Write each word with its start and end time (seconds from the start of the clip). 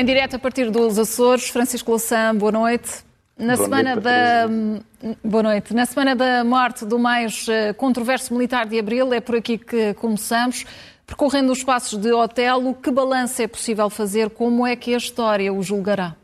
Em 0.00 0.04
direto 0.04 0.36
a 0.36 0.38
partir 0.38 0.70
dos 0.70 0.98
Açores, 0.98 1.50
Francisco 1.50 1.90
Louçã, 1.90 2.34
boa 2.34 2.50
noite. 2.50 3.04
Na 3.36 3.54
boa 3.54 3.64
semana 3.66 3.94
noite, 3.96 4.02
da 4.02 4.48
boa 5.22 5.42
noite. 5.42 5.74
Na 5.74 5.84
semana 5.84 6.16
da 6.16 6.42
morte 6.42 6.86
do 6.86 6.98
mais 6.98 7.46
eh, 7.46 7.74
controverso 7.74 8.32
militar 8.32 8.64
de 8.66 8.78
abril, 8.78 9.12
é 9.12 9.20
por 9.20 9.36
aqui 9.36 9.58
que 9.58 9.92
começamos. 9.92 10.64
Percorrendo 11.06 11.52
os 11.52 11.62
passos 11.62 11.98
de 11.98 12.12
Otelo, 12.12 12.74
que 12.74 12.90
balanço 12.90 13.42
é 13.42 13.46
possível 13.46 13.90
fazer? 13.90 14.30
Como 14.30 14.66
é 14.66 14.74
que 14.74 14.94
a 14.94 14.96
história 14.96 15.52
o 15.52 15.62
julgará? 15.62 16.16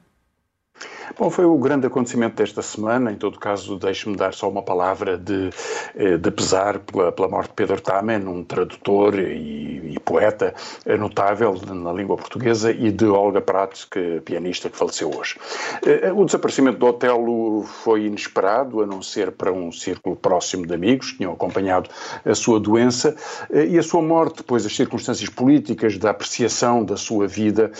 Bom, 1.14 1.30
foi 1.30 1.44
o 1.44 1.56
grande 1.56 1.86
acontecimento 1.86 2.34
desta 2.34 2.60
semana. 2.62 3.12
Em 3.12 3.14
todo 3.14 3.38
caso, 3.38 3.78
deixe-me 3.78 4.16
dar 4.16 4.34
só 4.34 4.50
uma 4.50 4.62
palavra 4.62 5.16
de, 5.16 5.50
eh, 5.94 6.16
de 6.16 6.30
pesar 6.32 6.80
pela, 6.80 7.12
pela 7.12 7.28
morte 7.28 7.48
de 7.48 7.54
Pedro 7.54 7.80
Tamen, 7.80 8.26
um 8.26 8.42
tradutor 8.42 9.16
e, 9.18 9.94
e, 9.94 10.00
poeta 10.00 10.54
notável 10.98 11.54
na 11.68 11.92
língua 11.92 12.16
portuguesa, 12.16 12.72
e 12.72 12.90
de 12.90 13.06
Olga 13.06 13.40
Prates, 13.40 13.84
que 13.84 14.20
pianista 14.24 14.68
que 14.68 14.76
faleceu 14.76 15.10
hoje. 15.16 15.38
Eh, 15.84 16.12
o 16.12 16.24
desaparecimento 16.24 16.78
do 16.78 16.86
Otelo 16.86 17.62
foi 17.62 18.06
inesperado, 18.06 18.82
a 18.82 18.86
não 18.86 19.00
ser 19.00 19.30
para 19.30 19.52
um 19.52 19.70
círculo 19.70 20.16
próximo 20.16 20.66
de 20.66 20.74
amigos 20.74 21.12
que 21.12 21.18
tinham 21.18 21.32
acompanhado 21.32 21.88
a 22.24 22.34
sua 22.34 22.58
doença, 22.58 23.14
eh, 23.50 23.66
e 23.66 23.78
a 23.78 23.82
sua 23.82 24.02
morte, 24.02 24.38
depois 24.38 24.64
das 24.64 24.74
circunstâncias 24.74 25.30
políticas, 25.30 25.96
da 25.98 26.10
apreciação 26.10 26.84
da 26.84 26.96
sua 26.96 27.26
vida, 27.26 27.70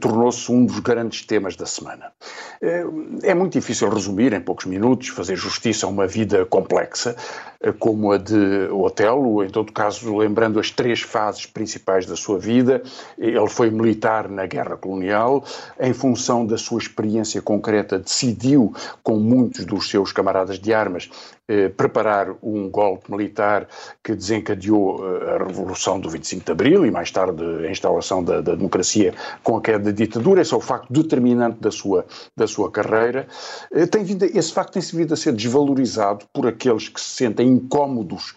tornou-se 0.00 0.50
um 0.50 0.64
dos 0.64 0.78
grandes 0.80 1.24
temas 1.24 1.56
da 1.56 1.66
semana. 1.66 2.12
É, 2.60 2.84
é 3.22 3.34
muito 3.34 3.52
difícil 3.52 3.88
resumir 3.88 4.32
em 4.32 4.40
poucos 4.40 4.66
minutos, 4.66 5.08
fazer 5.08 5.36
justiça 5.36 5.86
a 5.86 5.88
uma 5.88 6.06
vida 6.06 6.44
complexa, 6.46 7.16
como 7.72 8.12
a 8.12 8.18
de 8.18 8.68
Otelo, 8.70 9.44
em 9.44 9.48
todo 9.48 9.72
caso, 9.72 10.16
lembrando 10.16 10.58
as 10.58 10.70
três 10.70 11.00
fases 11.00 11.46
principais 11.46 12.06
da 12.06 12.16
sua 12.16 12.38
vida. 12.38 12.82
Ele 13.18 13.48
foi 13.48 13.70
militar 13.70 14.28
na 14.28 14.46
guerra 14.46 14.76
colonial, 14.76 15.44
em 15.80 15.92
função 15.92 16.46
da 16.46 16.58
sua 16.58 16.78
experiência 16.78 17.40
concreta, 17.40 17.98
decidiu, 17.98 18.72
com 19.02 19.16
muitos 19.16 19.64
dos 19.64 19.88
seus 19.88 20.12
camaradas 20.12 20.58
de 20.58 20.72
armas, 20.72 21.10
eh, 21.46 21.68
preparar 21.68 22.34
um 22.42 22.70
golpe 22.70 23.10
militar 23.10 23.68
que 24.02 24.14
desencadeou 24.14 24.98
eh, 25.04 25.34
a 25.34 25.44
Revolução 25.44 26.00
do 26.00 26.08
25 26.08 26.42
de 26.42 26.52
Abril 26.52 26.86
e 26.86 26.90
mais 26.90 27.10
tarde 27.10 27.44
a 27.66 27.70
instalação 27.70 28.24
da, 28.24 28.40
da 28.40 28.54
democracia 28.54 29.12
com 29.42 29.58
a 29.58 29.60
queda 29.60 29.84
da 29.84 29.90
ditadura. 29.90 30.40
Esse 30.40 30.54
é 30.54 30.56
o 30.56 30.60
facto 30.60 30.90
determinante 30.90 31.60
da 31.60 31.70
sua, 31.70 32.06
da 32.34 32.46
sua 32.46 32.70
carreira. 32.70 33.26
Eh, 33.70 33.84
tem 33.84 34.02
vindo, 34.02 34.24
esse 34.24 34.54
facto 34.54 34.72
tem 34.72 34.82
vindo 34.82 35.12
a 35.12 35.16
ser 35.18 35.34
desvalorizado 35.34 36.24
por 36.32 36.46
aqueles 36.46 36.88
que 36.88 36.98
se 36.98 37.08
sentem 37.08 37.53
incómodos 37.54 38.34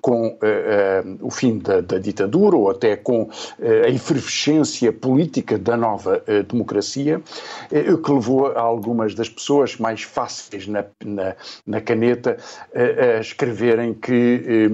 com 0.00 0.38
o 1.20 1.30
fim 1.30 1.58
da, 1.58 1.80
da, 1.80 1.98
ditadura 1.98 2.56
ou 2.56 2.70
até 2.70 2.96
com 2.96 3.28
a 3.60 3.88
efervescência 3.88 4.92
política 4.92 5.58
da 5.58 5.76
nova 5.76 6.22
democracia, 6.48 7.20
o 7.92 7.98
que 7.98 8.12
levou 8.12 8.46
a 8.46 8.60
algumas 8.60 9.14
das 9.14 9.28
pessoas 9.28 9.76
mais 9.76 10.02
fáceis 10.02 10.66
na, 10.66 10.84
na, 11.04 11.36
na 11.66 11.80
caneta 11.80 12.36
a, 12.74 13.20
escreverem 13.20 13.94
que 13.94 14.68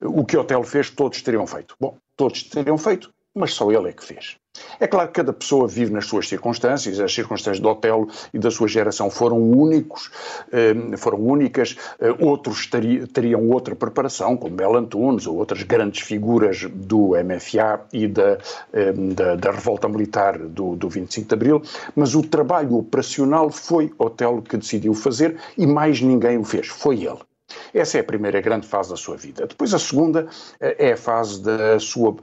o 0.00 0.24
que 0.24 0.36
Otelo 0.36 0.64
fez 0.64 0.90
todos 0.90 1.22
teriam 1.22 1.46
feito. 1.46 1.74
Bom, 1.80 1.96
todos 2.16 2.42
teriam 2.44 2.78
feito, 2.78 3.12
mas 3.34 3.52
só 3.52 3.70
ele 3.70 3.88
é 3.88 3.92
que 3.92 4.04
fez. 4.04 4.39
É 4.80 4.86
claro 4.86 5.08
que 5.08 5.14
cada 5.14 5.32
pessoa 5.32 5.68
vive 5.68 5.92
nas 5.92 6.06
suas 6.06 6.26
circunstâncias, 6.28 6.98
as 6.98 7.12
circunstâncias 7.12 7.60
do 7.60 7.68
Otelo 7.68 8.08
e 8.32 8.38
da 8.38 8.50
sua 8.50 8.66
geração 8.66 9.10
foram 9.10 9.38
únicos, 9.38 10.10
hum, 10.52 10.96
foram 10.96 11.18
únicas, 11.18 11.76
hum, 12.00 12.26
outros 12.26 12.68
teriam 13.12 13.48
outra 13.48 13.76
preparação, 13.76 14.36
como 14.36 14.56
Bel 14.56 14.74
Antunes 14.76 15.26
ou 15.26 15.36
outras 15.36 15.62
grandes 15.62 16.02
figuras 16.02 16.64
do 16.64 17.10
MFA 17.10 17.80
e 17.92 18.08
da, 18.08 18.38
hum, 18.96 19.10
da, 19.10 19.36
da 19.36 19.50
revolta 19.52 19.88
militar 19.88 20.38
do, 20.38 20.74
do 20.74 20.88
25 20.88 21.28
de 21.28 21.34
Abril, 21.34 21.62
mas 21.94 22.14
o 22.14 22.22
trabalho 22.22 22.76
operacional 22.76 23.50
foi 23.50 23.92
Otelo 23.98 24.42
que 24.42 24.56
decidiu 24.56 24.94
fazer 24.94 25.36
e 25.56 25.66
mais 25.66 26.00
ninguém 26.00 26.38
o 26.38 26.44
fez, 26.44 26.66
foi 26.66 27.04
ele. 27.04 27.18
Essa 27.74 27.98
é 27.98 28.00
a 28.00 28.04
primeira 28.04 28.40
grande 28.40 28.66
fase 28.66 28.90
da 28.90 28.96
sua 28.96 29.16
vida. 29.16 29.46
Depois, 29.46 29.74
a 29.74 29.78
segunda 29.78 30.28
é 30.60 30.92
a 30.92 30.96
fase 30.96 31.42
da 31.42 31.78
sua 31.80 32.16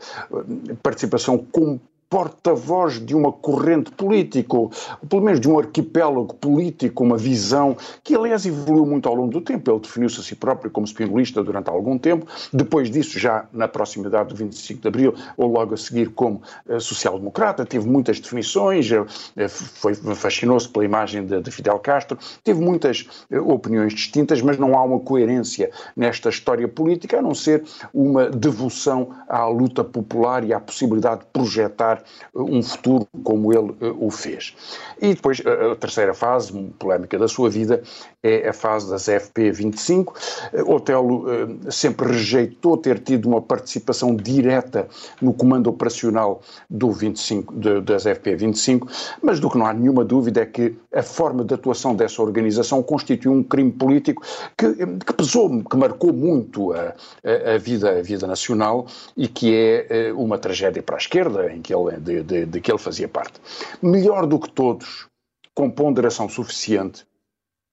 participação 0.82 1.38
como 1.52 1.82
porta-voz 2.10 3.06
de 3.06 3.14
uma 3.16 3.32
corrente 3.32 3.92
política, 3.92 4.56
ou 4.56 4.72
pelo 5.10 5.22
menos 5.22 5.42
de 5.42 5.50
um 5.50 5.60
arquipélago 5.60 6.34
político, 6.36 7.04
uma 7.04 7.18
visão 7.18 7.76
que, 8.04 8.16
aliás, 8.16 8.46
evoluiu 8.46 8.86
muito 8.86 9.10
ao 9.10 9.16
longo 9.16 9.32
do 9.32 9.42
tempo. 9.42 9.70
Ele 9.70 9.80
definiu-se 9.80 10.20
a 10.20 10.24
si 10.24 10.36
próprio 10.36 10.72
como 10.72 10.88
spinolista 10.88 11.44
durante 11.44 11.70
algum 11.70 11.98
tempo, 11.98 12.26
depois 12.54 12.90
disso, 12.90 13.20
já 13.20 13.46
na 13.52 13.68
proximidade 13.68 14.30
do 14.30 14.36
25 14.36 14.82
de 14.82 14.88
Abril, 14.88 15.14
ou 15.36 15.52
logo 15.52 15.74
a 15.74 15.78
seguir 15.78 16.10
como 16.12 16.42
uh, 16.68 16.80
social-democrata, 16.80 17.66
teve 17.66 17.88
muitas 17.88 18.20
definições, 18.20 18.90
uh, 18.90 19.06
foi, 19.50 19.94
fascinou-se 19.94 20.70
pela 20.70 20.86
imagem 20.86 21.26
de, 21.26 21.42
de, 21.42 21.52
Fidel 21.52 21.80
Castro, 21.80 22.18
teve 22.44 22.62
muitas 22.62 23.08
opiniões 23.46 23.94
distintas, 23.94 24.42
mas 24.42 24.58
não 24.58 24.78
há 24.78 24.84
uma 24.84 25.00
coerência 25.00 25.72
nesta 25.96 26.30
história 26.30 26.68
política, 26.68 27.20
a 27.20 27.22
não 27.22 27.36
ser 27.36 27.64
uma 27.94 28.30
devoção 28.30 29.10
à 29.28 29.46
luta 29.48 29.84
popular 29.84 30.44
e 30.44 30.54
à 30.54 30.60
possibilidade 30.60 31.22
de 31.22 31.28
projetar 31.28 31.97
um 32.36 32.62
futuro 32.62 33.08
como 33.24 33.54
ele 33.54 33.76
eh, 33.82 33.94
o 33.98 34.10
fez. 34.10 34.56
E 35.02 35.14
depois, 35.14 35.42
a 35.46 35.76
terceira 35.76 36.14
fase, 36.14 36.54
polémica 36.80 37.18
da 37.18 37.28
sua 37.28 37.50
vida, 37.50 37.84
é 38.28 38.50
a 38.50 38.54
fase 38.54 38.90
das 38.90 39.08
FP25. 39.08 40.14
Eh, 40.54 40.64
Otelo 40.64 41.26
eh, 41.32 41.72
sempre 41.72 42.08
rejeitou 42.08 42.78
ter 42.78 43.00
tido 43.00 43.28
uma 43.28 43.42
participação 43.42 44.16
direta 44.16 44.88
no 45.22 45.34
comando 45.34 45.70
operacional 45.70 46.42
do 46.70 46.92
25, 46.92 47.54
de, 47.56 47.82
das 47.82 48.06
FP25, 48.06 49.16
mas 49.22 49.40
do 49.40 49.50
que 49.50 49.58
não 49.58 49.66
há 49.66 49.74
nenhuma 49.74 50.04
dúvida 50.04 50.42
é 50.42 50.46
que 50.46 50.76
a 50.94 51.04
forma 51.04 51.44
de 51.44 51.54
atuação 51.54 51.96
dessa 51.96 52.22
organização 52.22 52.82
constituiu 52.84 53.32
um 53.32 53.44
crime 53.44 53.72
político 53.72 54.24
que, 54.58 54.74
que 54.74 55.14
pesou, 55.14 55.64
que 55.64 55.78
marcou 55.78 56.14
muito 56.14 56.74
a, 56.74 56.94
a, 57.24 57.56
a, 57.56 57.58
vida, 57.58 57.98
a 57.98 58.02
vida 58.02 58.28
nacional 58.28 58.88
e 59.16 59.28
que 59.28 59.56
é 59.56 60.14
uma 60.14 60.38
tragédia 60.38 60.82
para 60.82 60.96
a 60.96 61.00
esquerda, 61.00 61.52
em 61.52 61.62
que 61.62 61.74
ele 61.74 61.98
de, 61.98 62.24
de, 62.24 62.46
de 62.46 62.62
que 62.62 62.72
ele 62.72 62.80
fazia 62.80 63.08
parte. 63.08 63.40
Melhor 63.82 64.26
do 64.26 64.40
que 64.40 64.50
todos, 64.50 65.08
com 65.54 65.70
ponderação 65.70 66.30
suficiente, 66.30 67.07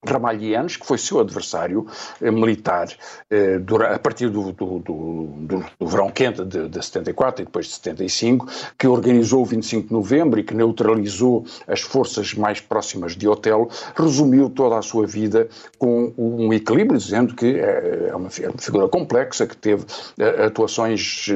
Ramalhianos, 0.07 0.77
que 0.77 0.87
foi 0.87 0.99
seu 0.99 1.21
adversário 1.21 1.87
eh, 2.21 2.31
militar 2.31 2.89
eh, 3.31 3.61
a 3.93 3.99
partir 3.99 4.29
do, 4.29 4.53
do, 4.53 4.79
do, 4.79 5.65
do 5.79 5.87
verão 5.87 6.11
quente 6.11 6.45
de, 6.45 6.69
de, 6.69 6.85
74 6.85 7.43
e 7.43 7.45
depois 7.45 7.67
de 7.67 7.73
75, 7.73 8.47
que 8.79 8.87
organizou 8.87 9.43
o 9.43 9.45
25 9.45 9.89
de 9.89 9.93
novembro 9.93 10.41
e 10.41 10.45
que 10.45 10.55
neutralizou 10.55 11.45
as 11.67 11.81
forças 11.81 12.35
mais 12.35 12.61
próximas 12.61 13.17
de 13.17 13.29
Otelo, 13.29 13.69
resumiu 13.95 14.49
toda 14.51 14.79
a 14.79 14.83
sua 14.83 15.07
vida 15.07 15.49
com 15.79 16.13
um 16.17 16.53
equilíbrio, 16.53 16.99
dizendo 16.99 17.35
que 17.35 17.59
é, 17.59 18.09
é 18.11 18.17
uma, 18.17 18.29
é 18.41 18.49
uma 18.49 18.59
figura 18.59 18.89
complexa, 18.89 19.47
que 19.47 19.57
teve 19.57 19.85
eh, 20.19 20.47
atuações 20.47 21.27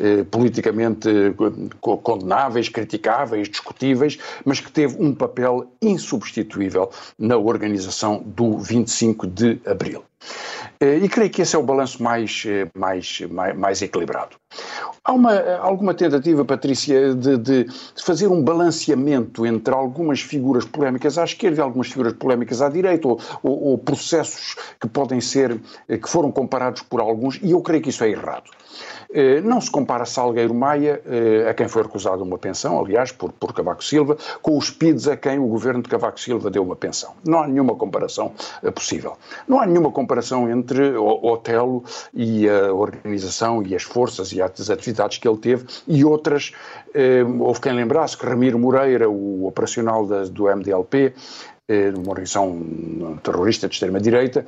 eh, 0.00 0.24
politicamente 0.30 1.08
condenáveis, 1.80 2.68
criticáveis, 2.68 3.48
discutíveis, 3.48 4.18
mas 4.44 4.60
que 4.60 4.70
teve 4.70 4.96
um 4.98 5.14
papel 5.14 5.66
insubstituível 5.80 6.90
na 7.18 7.36
organização 7.36 8.15
do 8.24 8.58
25 8.58 9.26
de 9.26 9.60
abril. 9.66 10.04
Eh, 10.80 10.98
e 10.98 11.08
creio 11.08 11.30
que 11.30 11.42
esse 11.42 11.56
é 11.56 11.58
o 11.58 11.62
balanço 11.62 12.02
mais, 12.02 12.44
eh, 12.46 12.68
mais, 12.74 13.20
mais, 13.30 13.56
mais 13.56 13.82
equilibrado. 13.82 14.36
Há 15.04 15.12
uma, 15.12 15.56
alguma 15.58 15.94
tentativa, 15.94 16.44
Patrícia, 16.44 17.14
de, 17.14 17.38
de, 17.38 17.66
fazer 18.04 18.26
um 18.26 18.42
balanceamento 18.42 19.46
entre 19.46 19.72
algumas 19.72 20.20
figuras 20.20 20.64
polémicas 20.64 21.16
à 21.16 21.24
esquerda 21.24 21.58
e 21.58 21.62
algumas 21.62 21.88
figuras 21.88 22.12
polémicas 22.14 22.60
à 22.60 22.68
direita, 22.68 23.06
ou, 23.06 23.20
ou, 23.42 23.64
ou 23.68 23.78
processos 23.78 24.56
que 24.80 24.88
podem 24.88 25.20
ser, 25.20 25.60
eh, 25.88 25.96
que 25.96 26.08
foram 26.08 26.30
comparados 26.32 26.82
por 26.82 27.00
alguns, 27.00 27.38
e 27.42 27.52
eu 27.52 27.60
creio 27.60 27.82
que 27.82 27.90
isso 27.90 28.04
é 28.04 28.10
errado. 28.10 28.50
Eh, 29.12 29.40
não 29.40 29.60
se 29.60 29.70
compara 29.70 30.04
Salgueiro 30.04 30.54
Maia, 30.54 31.00
eh, 31.06 31.48
a 31.48 31.54
quem 31.54 31.68
foi 31.68 31.82
recusada 31.82 32.22
uma 32.22 32.38
pensão, 32.38 32.78
aliás, 32.78 33.12
por, 33.12 33.32
por 33.32 33.52
Cavaco 33.52 33.82
Silva, 33.84 34.16
com 34.42 34.56
os 34.58 34.70
PIDs 34.70 35.06
a 35.08 35.16
quem 35.16 35.38
o 35.38 35.46
governo 35.46 35.82
de 35.82 35.88
Cavaco 35.88 36.20
Silva 36.20 36.50
deu 36.50 36.62
uma 36.62 36.76
pensão. 36.76 37.14
Não 37.24 37.40
há 37.40 37.46
nenhuma 37.46 37.74
comparação 37.76 38.32
eh, 38.62 38.70
possível. 38.70 39.16
Não 39.46 39.60
há 39.60 39.66
nenhuma 39.66 39.90
comparação 39.90 40.15
entre 40.48 40.96
o 40.96 41.32
Otelo 41.32 41.84
e 42.12 42.48
a 42.48 42.72
organização 42.72 43.62
e 43.62 43.74
as 43.74 43.82
forças 43.82 44.32
e 44.32 44.40
as 44.40 44.70
atividades 44.70 45.18
que 45.18 45.28
ele 45.28 45.38
teve 45.38 45.66
e 45.86 46.04
outras. 46.04 46.52
Houve 47.40 47.60
quem 47.60 47.72
lembrasse 47.72 48.16
que 48.16 48.26
Ramiro 48.26 48.58
Moreira, 48.58 49.08
o 49.08 49.46
operacional 49.46 50.06
da, 50.06 50.24
do 50.24 50.44
MDLP, 50.44 51.14
numa 51.68 52.10
organização 52.10 53.18
terrorista 53.22 53.68
de 53.68 53.74
extrema-direita, 53.74 54.46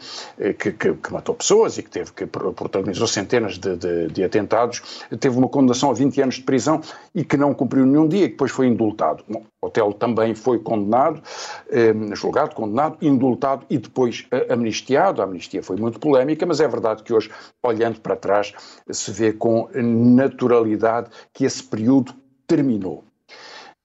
que, 0.59 0.71
que, 0.73 0.95
que, 0.95 1.13
matou 1.13 1.35
pessoas 1.35 1.77
e 1.77 1.83
que 1.83 1.91
teve 1.91 2.13
que 2.13 2.27
protagonizou 2.27 3.09
centenas 3.09 3.59
de, 3.59 3.77
de, 3.77 4.07
de, 4.07 4.25
atentados, 4.25 5.05
teve 5.19 5.37
uma 5.37 5.49
condenação 5.49 5.91
a 5.91 5.95
20 5.95 6.23
anos 6.23 6.35
de 6.37 6.43
prisão 6.43 6.81
e 7.13 7.25
que 7.25 7.37
não 7.37 7.53
cumpriu 7.53 7.85
nenhum 7.85 8.07
dia 8.07 8.25
e 8.25 8.29
que 8.29 8.35
depois 8.35 8.53
foi 8.53 8.69
indultado. 8.69 9.25
Bom, 9.29 9.45
Otelo 9.61 9.93
também 9.93 10.35
foi 10.35 10.61
condenado, 10.61 11.21
eh, 11.69 11.93
julgado, 12.15 12.55
condenado, 12.55 12.97
indultado 13.03 13.67
e 13.69 13.77
depois 13.77 14.25
eh, 14.31 14.47
amnistiado. 14.53 15.21
A 15.21 15.25
amnistia 15.25 15.63
foi 15.63 15.77
muito 15.77 15.99
polémica, 15.99 16.47
mas 16.47 16.61
é 16.61 16.69
verdade 16.69 17.03
que 17.03 17.13
hoje, 17.13 17.31
olhando 17.63 18.01
para 18.01 18.15
trás, 18.15 18.55
se 18.89 19.11
vê 19.11 19.33
com 19.33 19.69
naturalidade 19.75 21.11
que 21.33 21.45
esse 21.45 21.63
período 21.63 22.15
terminou. 22.47 23.08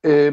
Eh, 0.04 0.32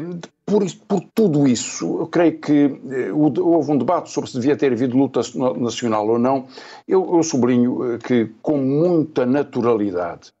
por, 0.51 0.65
por, 0.85 1.01
tudo 1.15 1.47
isso, 1.47 1.99
eu 2.01 2.07
creio 2.07 2.37
que 2.37 2.77
eh, 2.89 3.11
houve 3.13 3.71
um 3.71 3.77
debate 3.77 4.11
sobre 4.11 4.29
se 4.29 4.35
devia 4.37 4.57
ter 4.57 4.73
havido 4.73 4.97
luta 4.97 5.21
nacional 5.57 6.05
ou 6.09 6.19
não. 6.19 6.45
Eu, 6.85 7.15
eu 7.15 7.23
sublinho 7.23 7.93
eh, 7.93 7.97
que, 7.97 8.29
com 8.41 8.57
muita 8.57 9.25
naturalidade, 9.25 10.33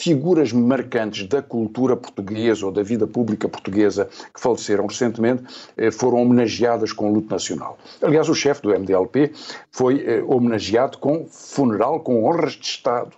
figuras 0.00 0.52
marcantes 0.52 1.26
da 1.26 1.42
cultura 1.42 1.96
portuguesa 1.96 2.64
ou 2.64 2.70
da 2.70 2.84
vida 2.84 3.08
pública 3.08 3.48
portuguesa 3.48 4.08
que 4.32 4.40
faleceram 4.40 4.86
recentemente 4.86 5.42
eh, 5.76 5.90
foram 5.90 6.22
homenageadas 6.22 6.92
com 6.92 7.12
luto 7.12 7.30
nacional. 7.30 7.76
Aliás, 8.00 8.28
o 8.28 8.34
chefe 8.36 8.62
do 8.62 8.70
MDLP 8.70 9.32
foi 9.72 10.22
homenageado 10.28 10.98
com 10.98 11.26
funeral, 11.26 11.98
com 11.98 12.24
honras 12.24 12.52
de 12.52 12.66
Estado. 12.66 13.10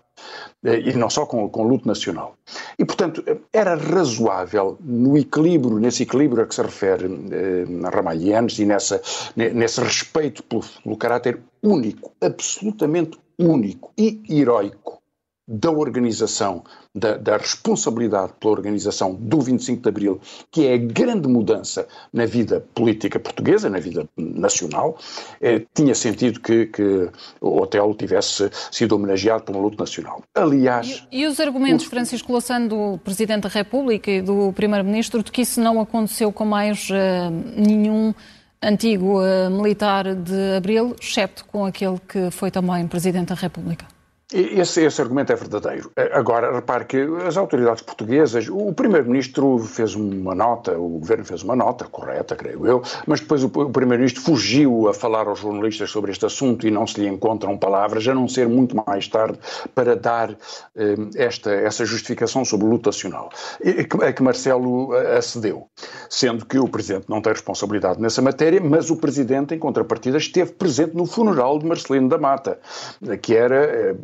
Eh, 0.65 0.91
e 0.91 0.93
não 0.95 1.09
só 1.09 1.25
com, 1.25 1.49
com 1.49 1.63
luto 1.63 1.87
nacional. 1.87 2.37
E, 2.79 2.85
portanto, 2.85 3.23
era 3.53 3.77
razoável, 3.77 4.77
no 4.81 5.17
equilíbrio, 5.17 5.79
nesse 5.79 6.03
equilíbrio 6.03 6.43
a 6.43 6.47
que 6.47 6.55
se 6.55 6.63
refere 6.63 7.07
eh, 7.07 7.65
Ramalhianes 7.95 8.59
e 8.59 8.65
nessa, 8.65 9.01
nesse 9.37 9.81
respeito 9.81 10.43
pelo, 10.43 10.65
pelo 10.83 10.97
caráter 10.97 11.41
único, 11.63 12.13
absolutamente 12.21 13.19
único 13.39 13.93
e 13.97 14.21
heroico 14.29 14.98
da 15.51 15.71
organização, 15.71 16.63
da, 16.95 17.17
da, 17.17 17.39
responsabilidade 17.39 18.35
pela 18.39 18.53
organização 18.53 19.15
do 19.15 19.41
25 19.41 19.83
de 19.83 19.89
Abril, 19.89 20.21
que 20.51 20.67
é 20.67 20.75
a 20.75 20.77
grande 20.77 21.27
mudança 21.27 21.89
na 22.13 22.27
vida 22.27 22.63
política 22.75 23.19
portuguesa, 23.19 23.71
na 23.71 23.79
vida 23.79 24.07
nacional, 24.15 24.99
eh, 25.41 25.63
tinha 25.75 25.95
sentido 25.95 26.41
que, 26.41 26.67
que, 26.67 27.09
o 27.41 27.63
Otelo 27.63 27.95
tivesse 27.95 28.51
sido 28.71 28.95
homenageado 28.95 29.45
por 29.45 29.57
um 29.57 29.63
luto 29.63 29.79
nacional. 29.79 30.23
Aliás... 30.35 31.07
E, 31.11 31.23
e 31.23 31.27
os 31.27 31.41
argumentos. 31.41 31.87
Francisco 31.87 32.31
Louçã, 32.31 32.61
do 32.67 32.99
Presidente 32.99 33.45
da 33.45 33.49
República 33.49 34.11
e 34.11 34.21
do 34.21 34.53
Primeiro-Ministro, 34.53 35.23
de 35.23 35.33
que 35.33 35.41
isso 35.41 35.63
não 35.63 35.81
aconteceu 35.81 36.31
com 36.31 36.45
mais 36.45 36.91
uh, 36.91 37.31
nenhum 37.57 38.13
antigo 38.63 39.21
uh, 39.23 39.51
militar 39.51 40.15
de 40.15 40.57
Abril, 40.57 40.95
excepto 41.01 41.47
com 41.47 41.65
aquele 41.65 41.99
que 42.07 42.31
foi 42.31 42.51
também 42.51 42.87
Presidente 42.87 43.29
da 43.29 43.35
República? 43.35 43.98
Esse, 44.31 44.85
esse, 44.85 45.01
argumento 45.01 45.33
é 45.33 45.37
verdadeiro. 45.37 45.91
Agora, 46.13 46.55
repare 46.55 46.85
que 46.85 46.99
as 47.27 47.39
autoridades 47.39 47.83
portuguesas, 47.83 48.47
o 48.51 48.75
Primeiro-Ministro 48.75 49.59
fez 49.61 49.95
uma 49.95 50.35
nota, 50.35 50.79
o 50.79 50.99
Governo 50.99 51.25
fez 51.25 51.43
uma 51.43 51.57
nota, 51.57 51.87
correta, 51.87 52.37
creio 52.37 52.67
eu, 52.67 52.83
mas 53.07 53.21
depois 53.21 53.43
o, 53.43 53.47
o 53.47 53.71
Primeiro-Ministro 53.71 54.23
fugiu 54.23 54.87
a 54.87 54.93
falar 54.93 55.27
aos 55.27 55.39
jornalistas 55.39 55.91
sobre 55.91 56.13
este 56.13 56.27
assunto 56.27 56.67
e 56.67 56.71
não 56.71 56.87
se 56.87 57.01
lhe 57.01 57.09
encontram 57.09 57.57
palavras, 57.57 58.07
a 58.07 58.15
não 58.15 58.29
ser 58.29 58.47
muito 58.47 58.77
mais 58.77 59.09
tarde, 59.09 59.39
para 59.75 59.97
dar 59.97 60.37
eh, 60.77 60.95
esta, 61.17 61.51
essa 61.51 61.87
justificação 61.87 62.45
sobre 62.45 62.67
o 62.67 62.71
luto 62.71 62.91
nacional, 62.91 63.31
a 64.07 64.13
que 64.13 64.23
Marcelo 64.23 64.95
eh, 64.95 65.17
acedeu. 65.17 65.67
Sendo 66.11 66.45
que 66.45 66.59
o 66.59 66.69
Presidente 66.69 67.07
não 67.09 67.23
tem 67.23 67.33
responsabilidade 67.33 67.99
nessa 67.99 68.21
matéria, 68.21 68.61
mas 68.61 68.91
o 68.91 68.97
Presidente, 68.97 69.55
em 69.55 69.59
contrapartida, 69.59 70.19
esteve 70.19 70.53
presente 70.53 70.95
no 70.95 71.07
funeral 71.07 71.59
de 71.59 71.65
Marcelino 71.65 72.11
da 72.11 72.19
Mata, 72.19 72.61
que 73.23 73.35
era. 73.35 73.97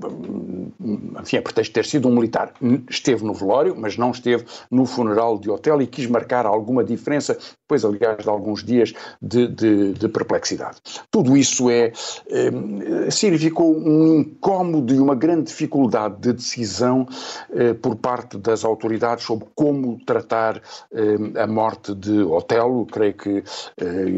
Enfim, 1.21 1.39
a 1.39 1.43
pretexto 1.43 1.71
de 1.71 1.75
ter 1.75 1.85
sido 1.85 2.09
um 2.09 2.15
militar, 2.15 2.53
esteve 2.91 3.25
no 3.25 3.33
velório, 3.33 3.75
mas 3.77 3.97
não 3.97 4.11
esteve 4.11 4.45
no 4.71 4.85
funeral 4.85 5.39
de 5.39 5.51
hotel 5.51 5.81
e 5.81 5.87
quis 5.87 6.07
marcar 6.07 6.47
alguma 6.47 6.85
diferença, 6.85 7.39
depois, 7.63 7.85
aliás, 7.85 8.23
de 8.23 8.29
alguns 8.29 8.63
dias 8.63 8.93
de, 9.21 9.49
de, 9.49 9.93
de 9.95 10.09
perplexidade. 10.09 10.77
Tudo 11.11 11.37
isso 11.37 11.71
é, 11.71 11.93
eh, 12.29 13.11
significou 13.11 13.77
um 13.77 14.21
incómodo 14.21 14.95
e 14.95 14.99
uma 14.99 15.15
grande 15.15 15.45
dificuldade 15.45 16.17
de 16.21 16.33
decisão 16.33 17.07
eh, 17.53 17.75
por 17.75 17.97
parte 17.97 18.37
das 18.37 18.65
autoridades 18.65 19.25
sobre 19.25 19.47
como 19.55 19.99
tratar 20.05 20.61
eh, 20.93 21.41
a 21.41 21.47
morte 21.47 21.95
de 21.95 22.23
Otelo. 22.23 22.87
Creio 22.87 23.15
que 23.15 23.45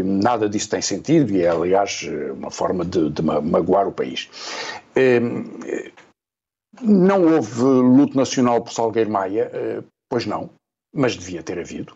nada 0.05 0.49
disso 0.49 0.71
tem 0.71 0.83
sentido 0.83 1.33
e 1.33 1.43
é, 1.43 1.49
aliás, 1.49 2.09
uma 2.35 2.51
forma 2.51 2.85
de, 2.85 3.11
de 3.11 3.23
magoar 3.23 3.89
o 3.89 3.93
país. 3.93 4.29
Eh, 4.97 5.21
não 6.81 7.35
houve 7.35 7.63
luto 7.63 8.17
nacional 8.17 8.63
por 8.63 8.73
Salgueiro 8.73 9.11
Maia, 9.11 9.51
eh, 9.53 9.83
pois 10.09 10.27
não, 10.27 10.51
mas 10.93 11.17
devia 11.17 11.43
ter 11.43 11.59
havido. 11.59 11.95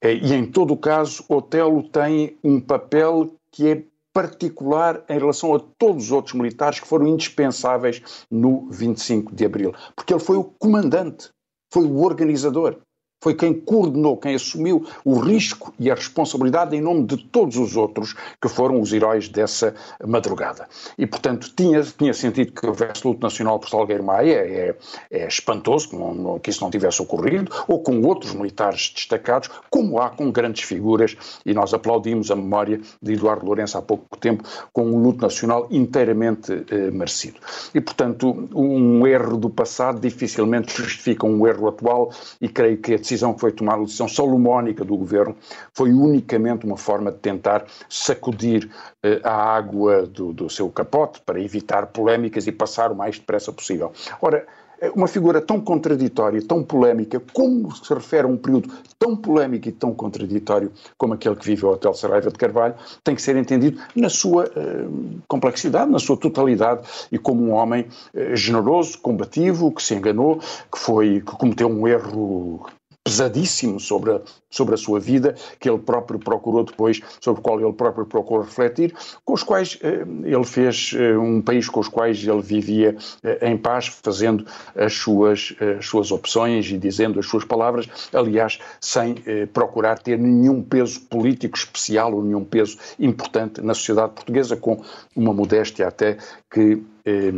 Eh, 0.00 0.14
e 0.14 0.32
em 0.32 0.46
todo 0.46 0.74
o 0.74 0.76
caso, 0.76 1.24
Otelo 1.28 1.82
tem 1.90 2.38
um 2.42 2.60
papel 2.60 3.34
que 3.50 3.68
é 3.68 3.82
particular 4.12 5.04
em 5.08 5.18
relação 5.18 5.54
a 5.54 5.60
todos 5.78 6.04
os 6.04 6.12
outros 6.12 6.34
militares 6.34 6.80
que 6.80 6.88
foram 6.88 7.06
indispensáveis 7.06 8.02
no 8.30 8.68
25 8.70 9.34
de 9.34 9.44
Abril, 9.44 9.74
porque 9.94 10.14
ele 10.14 10.20
foi 10.20 10.36
o 10.36 10.44
comandante, 10.44 11.28
foi 11.70 11.84
o 11.84 12.02
organizador 12.02 12.78
foi 13.20 13.34
quem 13.34 13.54
coordenou, 13.54 14.16
quem 14.16 14.34
assumiu 14.34 14.86
o 15.04 15.18
risco 15.18 15.74
e 15.78 15.90
a 15.90 15.94
responsabilidade 15.94 16.76
em 16.76 16.80
nome 16.80 17.04
de 17.04 17.16
todos 17.16 17.56
os 17.56 17.76
outros 17.76 18.14
que 18.40 18.48
foram 18.48 18.80
os 18.80 18.92
heróis 18.92 19.28
dessa 19.28 19.74
madrugada. 20.06 20.68
E, 20.98 21.06
portanto, 21.06 21.50
tinha, 21.56 21.82
tinha 21.82 22.12
sentido 22.12 22.52
que 22.52 22.66
houvesse 22.66 23.06
luto 23.06 23.20
nacional 23.22 23.58
por 23.58 23.68
Salgueiro 23.68 24.04
Maia, 24.04 24.34
é, 24.34 24.76
é 25.10 25.26
espantoso 25.26 25.88
que, 25.90 25.96
não, 25.96 26.38
que, 26.38 26.50
isso 26.50 26.62
não 26.62 26.70
tivesse 26.70 27.00
ocorrido, 27.02 27.50
ou 27.66 27.82
com 27.82 28.00
outros 28.02 28.34
militares 28.34 28.92
destacados, 28.94 29.50
como 29.70 29.98
há 30.00 30.10
com 30.10 30.30
grandes 30.30 30.62
figuras, 30.62 31.16
e 31.44 31.54
nós 31.54 31.72
aplaudimos 31.72 32.30
a 32.30 32.36
memória 32.36 32.80
de 33.02 33.12
Eduardo 33.14 33.46
Lourenço 33.46 33.78
há 33.78 33.82
pouco 33.82 34.16
tempo, 34.18 34.44
com 34.72 34.86
um 34.86 35.02
luto 35.02 35.22
nacional 35.22 35.66
inteiramente 35.70 36.64
eh, 36.70 36.90
merecido. 36.90 37.38
E, 37.74 37.80
portanto, 37.80 38.48
um 38.54 39.06
erro 39.06 39.36
do 39.36 39.48
passado 39.48 40.00
dificilmente 40.00 40.76
justifica 40.76 41.26
um 41.26 41.46
erro 41.46 41.68
atual, 41.68 42.10
e 42.40 42.48
creio 42.48 42.76
que 42.78 42.94
a 42.94 42.98
decisão 43.06 43.32
que 43.32 43.40
foi 43.40 43.52
tomada, 43.52 43.80
a 43.80 43.84
decisão 43.84 44.08
salomónica 44.08 44.84
do 44.84 44.96
governo, 44.96 45.36
foi 45.72 45.92
unicamente 45.92 46.66
uma 46.66 46.76
forma 46.76 47.12
de 47.12 47.18
tentar 47.18 47.64
sacudir 47.88 48.68
eh, 49.02 49.20
a 49.22 49.32
água 49.32 50.06
do, 50.06 50.32
do 50.32 50.50
seu 50.50 50.68
capote 50.70 51.20
para 51.24 51.40
evitar 51.40 51.86
polémicas 51.86 52.46
e 52.46 52.52
passar 52.52 52.90
o 52.90 52.96
mais 52.96 53.18
depressa 53.18 53.52
possível. 53.52 53.92
Ora, 54.20 54.46
eh, 54.80 54.90
uma 54.94 55.06
figura 55.06 55.40
tão 55.40 55.60
contraditória, 55.60 56.42
tão 56.42 56.62
polémica, 56.62 57.20
como 57.32 57.74
se 57.74 57.92
refere 57.92 58.24
a 58.24 58.30
um 58.30 58.36
período 58.36 58.70
tão 58.98 59.16
polémico 59.16 59.68
e 59.68 59.72
tão 59.72 59.94
contraditório 59.94 60.72
como 60.98 61.14
aquele 61.14 61.36
que 61.36 61.46
vive 61.46 61.64
o 61.64 61.70
Hotel 61.70 61.94
Saraiva 61.94 62.30
de 62.30 62.38
Carvalho, 62.38 62.74
tem 63.02 63.14
que 63.14 63.22
ser 63.22 63.36
entendido 63.36 63.80
na 63.94 64.08
sua 64.08 64.44
uh, 64.44 65.20
complexidade, 65.28 65.90
na 65.90 65.98
sua 65.98 66.16
totalidade 66.16 66.86
e 67.10 67.18
como 67.18 67.42
um 67.42 67.52
homem 67.52 67.86
uh, 68.14 68.36
generoso, 68.36 68.98
combativo, 68.98 69.72
que 69.72 69.82
se 69.82 69.94
enganou, 69.94 70.38
que 70.38 70.78
foi, 70.78 71.20
que 71.20 71.32
cometeu 71.36 71.68
um 71.68 71.86
erro 71.86 72.66
pesadíssimo 73.06 73.78
sobre 73.78 74.10
a, 74.10 74.20
sobre 74.50 74.74
a 74.74 74.76
sua 74.76 74.98
vida, 74.98 75.36
que 75.60 75.70
ele 75.70 75.78
próprio 75.78 76.18
procurou 76.18 76.64
depois, 76.64 77.00
sobre 77.20 77.38
o 77.38 77.42
qual 77.42 77.60
ele 77.60 77.72
próprio 77.72 78.04
procurou 78.04 78.42
refletir, 78.42 78.92
com 79.24 79.32
os 79.32 79.44
quais 79.44 79.78
eh, 79.80 80.04
ele 80.24 80.44
fez 80.44 80.92
eh, 80.92 81.16
um 81.16 81.40
país 81.40 81.68
com 81.68 81.78
os 81.78 81.86
quais 81.86 82.26
ele 82.26 82.42
vivia 82.42 82.96
eh, 83.22 83.48
em 83.48 83.56
paz, 83.56 83.86
fazendo 83.86 84.44
as 84.74 84.92
suas, 84.92 85.54
as 85.78 85.86
suas 85.86 86.10
opções 86.10 86.68
e 86.68 86.76
dizendo 86.76 87.20
as 87.20 87.26
suas 87.26 87.44
palavras, 87.44 87.86
aliás, 88.12 88.58
sem 88.80 89.14
eh, 89.24 89.46
procurar 89.46 90.00
ter 90.00 90.18
nenhum 90.18 90.60
peso 90.60 91.00
político 91.02 91.56
especial 91.56 92.12
ou 92.12 92.24
nenhum 92.24 92.44
peso 92.44 92.76
importante 92.98 93.62
na 93.62 93.72
sociedade 93.72 94.14
portuguesa, 94.14 94.56
com 94.56 94.82
uma 95.14 95.32
modéstia 95.32 95.86
até 95.86 96.18
que 96.50 96.82
eh, 97.04 97.30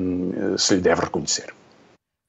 se 0.56 0.76
lhe 0.76 0.80
deve 0.80 1.02
reconhecer. 1.02 1.52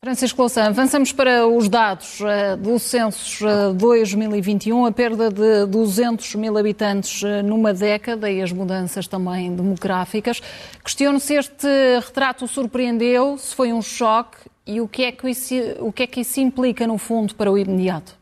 Francisco 0.01 0.41
Louçã, 0.41 0.63
avançamos 0.67 1.11
para 1.11 1.45
os 1.45 1.67
dados 1.67 2.21
uh, 2.21 2.55
do 2.57 2.79
censo 2.79 3.45
uh, 3.45 3.73
2021, 3.73 4.85
a 4.85 4.93
perda 4.93 5.29
de 5.29 5.65
200 5.65 6.35
mil 6.35 6.57
habitantes 6.57 7.21
uh, 7.21 7.43
numa 7.43 7.73
década 7.73 8.31
e 8.31 8.41
as 8.41 8.49
mudanças 8.53 9.07
também 9.07 9.53
demográficas. 9.53 10.41
Questiono 10.81 11.19
se 11.19 11.33
este 11.33 11.67
retrato 11.99 12.47
surpreendeu, 12.47 13.37
se 13.37 13.53
foi 13.53 13.73
um 13.73 13.81
choque 13.81 14.37
e 14.65 14.79
o 14.79 14.87
que 14.87 15.03
é 15.03 15.11
que 15.11 15.29
isso, 15.29 15.53
o 15.81 15.91
que 15.91 16.03
é 16.03 16.07
que 16.07 16.21
isso 16.21 16.39
implica 16.39 16.87
no 16.87 16.97
fundo 16.97 17.35
para 17.35 17.51
o 17.51 17.57
imediato. 17.57 18.18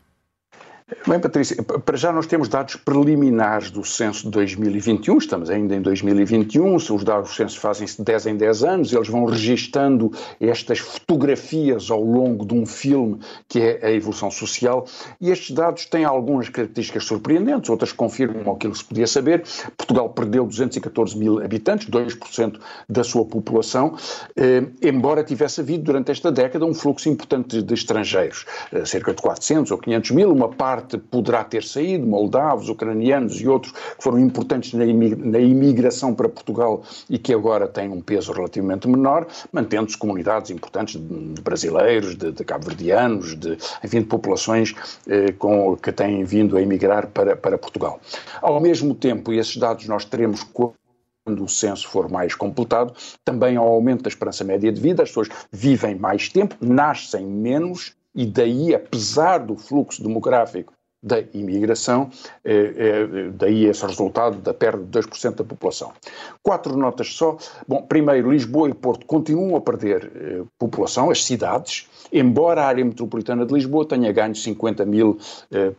Bem, 1.05 1.19
Patrícia, 1.19 1.61
para 1.61 1.97
já 1.97 2.13
nós 2.13 2.27
temos 2.27 2.47
dados 2.47 2.77
preliminares 2.77 3.69
do 3.69 3.83
censo 3.83 4.23
de 4.23 4.29
2021, 4.29 5.17
estamos 5.17 5.49
ainda 5.49 5.75
em 5.75 5.81
2021, 5.81 6.75
os 6.75 7.03
dados 7.03 7.29
do 7.29 7.35
censo 7.35 7.59
fazem-se 7.59 7.97
de 7.97 8.05
10 8.05 8.27
em 8.27 8.37
10 8.37 8.63
anos, 8.63 8.93
eles 8.93 9.09
vão 9.09 9.25
registando 9.25 10.09
estas 10.39 10.79
fotografias 10.79 11.91
ao 11.91 12.01
longo 12.01 12.45
de 12.45 12.53
um 12.53 12.65
filme 12.65 13.19
que 13.49 13.59
é 13.59 13.85
a 13.85 13.91
evolução 13.91 14.31
social, 14.31 14.85
e 15.19 15.29
estes 15.29 15.53
dados 15.53 15.85
têm 15.87 16.05
algumas 16.05 16.47
características 16.47 17.03
surpreendentes, 17.03 17.69
outras 17.69 17.91
confirmam 17.91 18.53
aquilo 18.53 18.71
que 18.71 18.79
se 18.79 18.85
podia 18.85 19.07
saber. 19.07 19.43
Portugal 19.75 20.09
perdeu 20.11 20.45
214 20.45 21.17
mil 21.17 21.43
habitantes, 21.43 21.89
2% 21.89 22.61
da 22.87 23.03
sua 23.03 23.25
população, 23.25 23.97
eh, 24.37 24.63
embora 24.81 25.21
tivesse 25.21 25.59
havido 25.59 25.83
durante 25.83 26.11
esta 26.11 26.31
década 26.31 26.65
um 26.65 26.73
fluxo 26.73 27.09
importante 27.09 27.61
de 27.61 27.73
estrangeiros, 27.73 28.45
eh, 28.71 28.85
cerca 28.85 29.13
de 29.13 29.21
400 29.21 29.69
ou 29.71 29.77
500 29.77 30.11
mil, 30.11 30.31
uma 30.31 30.47
parte 30.47 30.76
parte 30.77 30.97
poderá 30.97 31.43
ter 31.43 31.63
saído, 31.63 32.05
moldavos, 32.05 32.69
ucranianos 32.69 33.41
e 33.41 33.47
outros 33.47 33.71
que 33.71 34.03
foram 34.03 34.19
importantes 34.19 34.73
na 34.73 35.39
imigração 35.39 36.13
para 36.13 36.29
Portugal 36.29 36.83
e 37.09 37.17
que 37.17 37.33
agora 37.33 37.67
têm 37.67 37.89
um 37.89 38.01
peso 38.01 38.31
relativamente 38.31 38.87
menor, 38.87 39.25
mantendo-se 39.51 39.97
comunidades 39.97 40.51
importantes 40.51 41.01
de 41.01 41.41
brasileiros, 41.41 42.15
de, 42.15 42.31
de 42.31 42.43
cabo-verdianos, 42.43 43.35
de, 43.35 43.57
enfim, 43.83 44.01
de 44.01 44.07
populações 44.07 44.75
eh, 45.07 45.31
com, 45.33 45.75
que 45.75 45.91
têm 45.91 46.23
vindo 46.23 46.55
a 46.57 46.61
emigrar 46.61 47.07
para, 47.07 47.35
para 47.35 47.57
Portugal. 47.57 47.99
Ao 48.41 48.59
mesmo 48.61 48.93
tempo, 48.93 49.33
e 49.33 49.39
esses 49.39 49.57
dados 49.57 49.87
nós 49.87 50.05
teremos 50.05 50.43
quando 50.43 51.43
o 51.43 51.49
censo 51.49 51.89
for 51.89 52.09
mais 52.09 52.33
completado, 52.33 52.93
também 53.25 53.57
ao 53.57 53.67
aumento 53.67 54.03
da 54.03 54.09
esperança 54.09 54.45
média 54.45 54.71
de 54.71 54.79
vida, 54.79 55.03
as 55.03 55.09
pessoas 55.09 55.27
vivem 55.51 55.95
mais 55.95 56.29
tempo, 56.29 56.55
nascem 56.61 57.25
menos 57.25 57.97
e 58.17 58.25
daí, 58.25 58.73
apesar 58.73 59.37
do 59.37 59.55
fluxo 59.55 60.01
demográfico 60.01 60.73
da 61.03 61.19
imigração, 61.33 62.09
eh, 62.43 62.73
eh, 62.75 63.29
daí 63.31 63.65
esse 63.65 63.85
resultado 63.85 64.37
da 64.37 64.51
perda 64.51 64.83
de 64.83 64.89
2% 64.89 65.35
da 65.35 65.43
população. 65.43 65.93
Quatro 66.41 66.75
notas 66.75 67.13
só. 67.13 67.37
Bom, 67.67 67.83
primeiro, 67.83 68.31
Lisboa 68.31 68.69
e 68.69 68.73
Porto 68.73 69.05
continuam 69.05 69.55
a 69.55 69.61
perder 69.61 70.11
eh, 70.15 70.41
população, 70.57 71.11
as 71.11 71.23
cidades, 71.23 71.87
embora 72.11 72.63
a 72.63 72.65
área 72.65 72.83
metropolitana 72.83 73.45
de 73.45 73.53
Lisboa 73.53 73.85
tenha 73.85 74.11
ganho 74.11 74.33
50 74.33 74.83
mil 74.85 75.19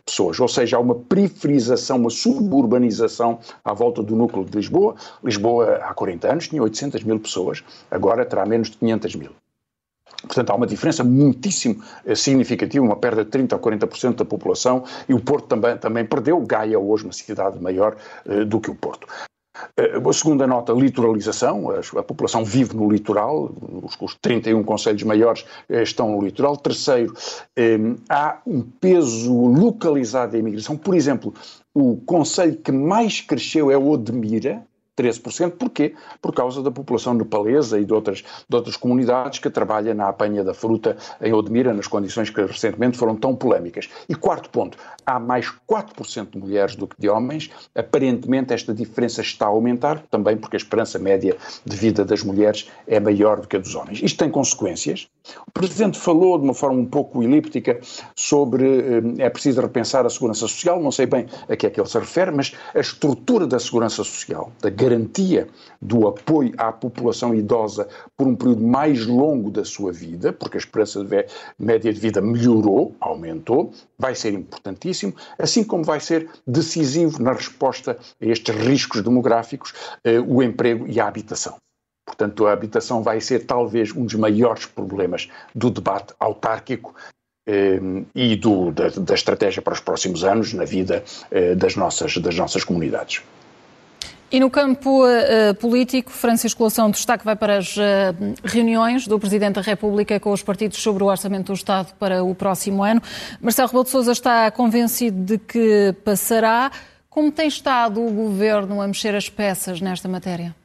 pessoas, 0.05 0.39
ou 0.39 0.47
seja, 0.47 0.77
há 0.77 0.79
uma 0.79 0.95
periferização, 0.95 1.97
uma 1.97 2.09
suburbanização 2.09 3.39
à 3.65 3.73
volta 3.73 4.01
do 4.01 4.15
núcleo 4.15 4.45
de 4.45 4.55
Lisboa. 4.55 4.95
Lisboa, 5.21 5.75
há 5.83 5.93
40 5.93 6.31
anos, 6.31 6.47
tinha 6.47 6.63
800 6.63 7.03
mil 7.03 7.19
pessoas, 7.19 7.63
agora 7.91 8.25
terá 8.25 8.45
menos 8.45 8.69
de 8.69 8.77
500 8.77 9.15
mil. 9.15 9.31
Portanto, 10.21 10.49
há 10.49 10.55
uma 10.55 10.67
diferença 10.67 11.03
muitíssimo 11.03 11.81
eh, 12.05 12.15
significativa, 12.15 12.83
uma 12.83 12.95
perda 12.95 13.23
de 13.23 13.31
30% 13.31 13.53
a 13.53 13.59
40% 13.59 14.15
da 14.15 14.25
população, 14.25 14.83
e 15.07 15.13
o 15.13 15.19
Porto 15.19 15.47
também, 15.47 15.77
também 15.77 16.05
perdeu. 16.05 16.39
Gaia, 16.41 16.77
hoje, 16.77 17.05
uma 17.05 17.13
cidade 17.13 17.59
maior 17.61 17.95
uh, 18.25 18.45
do 18.45 18.59
que 18.59 18.69
o 18.69 18.75
Porto. 18.75 19.07
Uh, 19.77 20.09
a 20.09 20.13
segunda 20.13 20.45
nota, 20.45 20.73
litoralização, 20.73 21.69
a, 21.71 22.03
população 22.03 22.43
vive 22.43 22.75
no 22.75 22.89
litoral, 22.91 23.51
os, 23.83 23.95
os 23.99 24.15
31 24.21 24.63
conselhos 24.63 25.03
maiores 25.03 25.45
estão 25.69 26.11
no 26.11 26.21
litoral. 26.21 26.57
Terceiro, 26.57 27.13
há 28.09 28.39
um 28.45 28.61
peso 28.61 29.33
localizado 29.33 30.33
da 30.33 30.37
imigração. 30.37 30.75
Por 30.75 30.95
exemplo, 30.95 31.33
o 31.73 31.97
conselho 32.05 32.57
que 32.57 32.71
mais 32.71 33.21
cresceu 33.21 33.71
é 33.71 33.77
o 33.77 33.89
Odmira, 33.89 34.65
13%. 34.99 35.51
Porquê? 35.51 35.93
Por 36.21 36.33
causa 36.33 36.61
da 36.61 36.69
população 36.69 37.13
nepalesa 37.13 37.79
e 37.79 37.85
de 37.85 37.93
outras, 37.93 38.23
de 38.47 38.55
outras 38.55 38.75
comunidades 38.75 39.39
que 39.39 39.49
trabalha 39.49 39.93
na 39.93 40.09
apanha 40.09 40.43
da 40.43 40.53
fruta 40.53 40.97
em 41.21 41.31
Odmira, 41.31 41.73
nas 41.73 41.87
condições 41.87 42.29
que 42.29 42.41
recentemente 42.41 42.97
foram 42.97 43.15
tão 43.15 43.35
polémicas. 43.35 43.89
E 44.07 44.15
quarto 44.15 44.49
ponto, 44.49 44.77
há 45.05 45.19
mais 45.19 45.51
4% 45.67 46.31
de 46.31 46.37
mulheres 46.37 46.75
do 46.75 46.87
que 46.87 46.95
de 46.99 47.09
homens. 47.09 47.49
Aparentemente 47.73 48.53
esta 48.53 48.73
diferença 48.73 49.21
está 49.21 49.45
a 49.45 49.49
aumentar, 49.49 50.03
também 50.09 50.35
porque 50.35 50.55
a 50.55 50.59
esperança 50.59 50.99
média 50.99 51.37
de 51.65 51.75
vida 51.77 52.03
das 52.03 52.23
mulheres 52.23 52.69
é 52.87 52.99
maior 52.99 53.39
do 53.39 53.47
que 53.47 53.55
a 53.55 53.59
dos 53.59 53.75
homens. 53.75 54.01
Isto 54.03 54.19
tem 54.19 54.29
consequências. 54.29 55.07
O 55.47 55.51
Presidente 55.51 55.99
falou 55.99 56.37
de 56.37 56.43
uma 56.43 56.53
forma 56.53 56.79
um 56.79 56.85
pouco 56.85 57.23
elíptica 57.23 57.79
sobre 58.15 58.65
eh, 58.65 59.01
é 59.25 59.29
preciso 59.29 59.61
repensar 59.61 60.05
a 60.05 60.09
segurança 60.09 60.41
social, 60.41 60.81
não 60.81 60.91
sei 60.91 61.05
bem 61.05 61.25
a 61.47 61.55
que 61.55 61.67
é 61.67 61.69
que 61.69 61.79
ele 61.79 61.87
se 61.87 61.97
refere, 61.97 62.31
mas 62.31 62.53
a 62.73 62.79
estrutura 62.79 63.47
da 63.47 63.59
segurança 63.59 64.03
social, 64.03 64.51
da 64.61 64.69
garantia 64.69 65.47
do 65.81 66.07
apoio 66.07 66.53
à 66.57 66.71
população 66.71 67.33
idosa 67.33 67.87
por 68.15 68.27
um 68.27 68.35
período 68.35 68.63
mais 68.63 69.05
longo 69.05 69.49
da 69.49 69.65
sua 69.65 69.91
vida, 69.91 70.31
porque 70.31 70.57
a 70.57 70.59
esperança 70.59 71.03
de 71.03 71.25
média 71.57 71.91
de 71.91 71.99
vida 71.99 72.21
melhorou, 72.21 72.95
aumentou, 72.99 73.71
vai 73.97 74.15
ser 74.15 74.33
importantíssimo, 74.33 75.13
assim 75.37 75.63
como 75.63 75.83
vai 75.83 75.99
ser 75.99 76.29
decisivo 76.45 77.21
na 77.21 77.33
resposta 77.33 77.97
a 78.21 78.25
estes 78.25 78.55
riscos 78.55 79.01
demográficos, 79.01 79.73
eh, 80.03 80.19
o 80.19 80.41
emprego 80.43 80.87
e 80.87 80.99
a 80.99 81.07
habitação. 81.07 81.57
Portanto, 82.09 82.47
a 82.47 82.51
habitação 82.51 83.03
vai 83.03 83.21
ser 83.21 83.45
talvez 83.45 83.95
um 83.95 84.03
dos 84.03 84.15
maiores 84.15 84.65
problemas 84.65 85.29
do 85.53 85.69
debate 85.69 86.11
autárquico 86.19 86.95
eh, 87.47 87.79
e 88.15 88.35
do, 88.35 88.71
da, 88.71 88.89
da, 88.89 89.13
estratégia 89.13 89.61
para 89.61 89.73
os 89.73 89.79
próximos 89.79 90.23
anos 90.23 90.51
na 90.51 90.65
vida 90.65 91.03
eh, 91.29 91.53
das, 91.53 91.75
nossas, 91.75 92.17
das 92.17 92.35
nossas 92.35 92.63
comunidades. 92.63 93.21
E 94.31 94.39
no 94.39 94.49
campo 94.49 95.05
uh, 95.05 95.55
político, 95.55 96.11
Francisco 96.11 96.63
Lação, 96.63 96.91
destaque 96.91 97.25
vai 97.25 97.35
para 97.35 97.57
as 97.57 97.75
uh, 97.77 97.81
reuniões 98.43 99.07
do 99.07 99.17
Presidente 99.19 99.55
da 99.55 99.61
República 99.61 100.19
com 100.19 100.31
os 100.31 100.43
partidos 100.43 100.79
sobre 100.79 101.03
o 101.03 101.07
Orçamento 101.07 101.47
do 101.47 101.53
Estado 101.53 101.93
para 101.97 102.23
o 102.23 102.35
próximo 102.35 102.83
ano. 102.83 103.01
Marcelo 103.41 103.67
Rebelo 103.67 103.83
de 103.85 103.89
Sousa 103.89 104.11
está 104.11 104.51
convencido 104.51 105.23
de 105.23 105.37
que 105.39 105.95
passará. 106.03 106.71
Como 107.09 107.31
tem 107.31 107.47
estado 107.47 108.05
o 108.05 108.11
Governo 108.11 108.81
a 108.81 108.87
mexer 108.87 109.15
as 109.15 109.29
peças 109.29 109.81
nesta 109.81 110.07
matéria? 110.07 110.55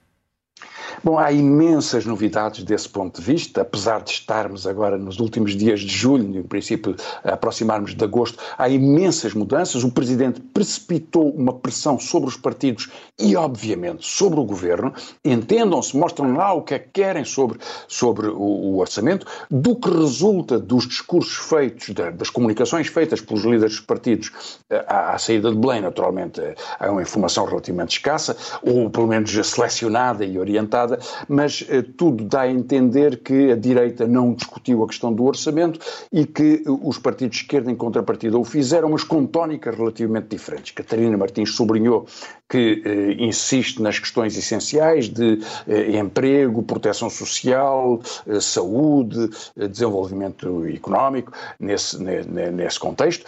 Bom, 1.05 1.19
há 1.19 1.31
imensas 1.31 2.07
novidades 2.07 2.65
desse 2.65 2.89
ponto 2.89 3.21
de 3.21 3.27
vista, 3.27 3.61
apesar 3.61 4.03
de 4.03 4.11
estarmos 4.11 4.67
agora 4.67 4.97
nos 4.97 5.21
últimos 5.21 5.55
dias 5.55 5.81
de 5.81 5.89
julho, 5.95 6.39
em 6.39 6.43
princípio 6.43 6.97
aproximarmos 7.23 7.95
de 7.95 8.03
agosto, 8.03 8.39
há 8.57 8.71
imensas 8.71 9.35
mudanças. 9.35 9.85
O 9.85 9.93
Presidente 9.93 10.41
precipitou 10.41 11.29
uma 11.29 11.53
pressão 11.53 11.99
sobre 11.99 12.31
os 12.31 12.39
partidos 12.39 12.89
e, 13.21 13.37
obviamente, 13.37 14.07
sobre 14.07 14.41
o 14.41 14.45
Governo. 14.45 14.95
Entendam-se, 15.23 15.95
mostram 15.95 16.35
lá 16.35 16.55
o 16.55 16.63
que 16.63 16.73
é 16.73 16.79
que 16.79 16.89
querem 16.95 17.23
sobre, 17.23 17.59
sobre 17.87 18.29
o, 18.29 18.41
o 18.41 18.79
orçamento, 18.79 19.27
do 19.51 19.77
que 19.77 19.91
resulta 19.91 20.59
dos 20.59 20.89
discursos 20.89 21.37
feitos, 21.37 21.91
das 22.17 22.31
comunicações 22.31 22.87
feitas 22.87 23.21
pelos 23.21 23.45
líderes 23.45 23.77
dos 23.77 23.85
partidos 23.85 24.33
eh, 24.71 24.83
à, 24.89 25.13
à 25.13 25.19
saída 25.19 25.51
de 25.51 25.59
Belém, 25.59 25.83
naturalmente, 25.83 26.41
há 26.81 26.91
uma 26.91 27.03
informação 27.03 27.45
relativamente 27.45 27.99
escassa, 27.99 28.35
ou 28.63 28.89
pelo 28.89 29.07
menos 29.07 29.31
selecionada 29.47 30.25
e 30.25 30.39
orientada 30.39 30.94
mas 31.29 31.65
eh, 31.69 31.83
tudo 31.83 32.25
dá 32.25 32.43
a 32.43 32.51
entender 32.51 33.19
que 33.23 33.53
a 33.53 33.57
direita 33.57 34.07
não 34.07 34.35
discutiu 34.35 34.83
a 34.83 34.87
questão 34.87 35.13
do 35.13 35.25
orçamento 35.25 35.79
e 36.13 36.27
que 36.27 36.63
eh, 36.67 36.71
os 36.83 36.99
partidos 36.99 37.37
de 37.37 37.43
esquerda, 37.43 37.71
em 37.71 37.77
contrapartida, 37.77 38.39
o 38.39 38.45
fizeram, 38.45 38.91
mas 38.91 39.05
com 39.05 39.27
tónicas 39.27 39.77
relativamente 39.77 40.29
diferentes. 40.29 40.73
Catarina 40.73 41.17
Martins 41.17 41.55
sublinhou 41.55 42.07
que 42.49 42.83
eh, 42.85 43.13
insiste 43.19 43.81
nas 43.81 43.99
questões 43.99 44.37
essenciais 44.37 45.09
de 45.09 45.41
eh, 45.67 45.99
emprego, 45.99 46.63
proteção 46.63 47.09
social, 47.09 48.01
eh, 48.27 48.41
saúde, 48.41 49.31
eh, 49.57 49.67
desenvolvimento 49.67 50.67
económico, 50.67 51.33
nesse, 51.59 51.99
nesse 52.03 52.79
contexto, 52.79 53.25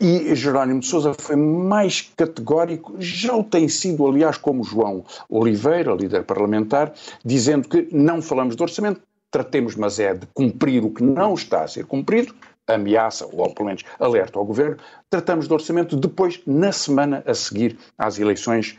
e 0.00 0.34
Jerónimo 0.34 0.80
de 0.80 0.86
Sousa 0.86 1.14
foi 1.14 1.36
mais 1.36 2.12
categórico, 2.16 2.94
já 2.98 3.34
o 3.34 3.42
tem 3.42 3.68
sido, 3.68 4.06
aliás, 4.06 4.36
como 4.36 4.62
João 4.62 5.04
Oliveira, 5.28 5.94
líder 5.94 6.24
parlamentar, 6.24 6.92
dizendo 7.24 7.68
que 7.68 7.88
não 7.90 8.20
falamos 8.20 8.56
de 8.56 8.62
orçamento, 8.62 9.00
tratemos, 9.30 9.76
mas 9.76 9.98
é 9.98 10.12
de 10.12 10.26
cumprir 10.34 10.84
o 10.84 10.90
que 10.90 11.02
não 11.02 11.34
está 11.34 11.62
a 11.62 11.68
ser 11.68 11.86
cumprido, 11.86 12.34
ameaça, 12.74 13.26
ou 13.32 13.52
pelo 13.54 13.66
menos 13.66 13.84
alerta 13.98 14.38
ao 14.38 14.44
governo, 14.44 14.76
tratamos 15.08 15.48
do 15.48 15.54
orçamento 15.54 15.96
depois, 15.96 16.40
na 16.46 16.72
semana 16.72 17.22
a 17.26 17.34
seguir 17.34 17.78
às 17.98 18.18
eleições 18.18 18.78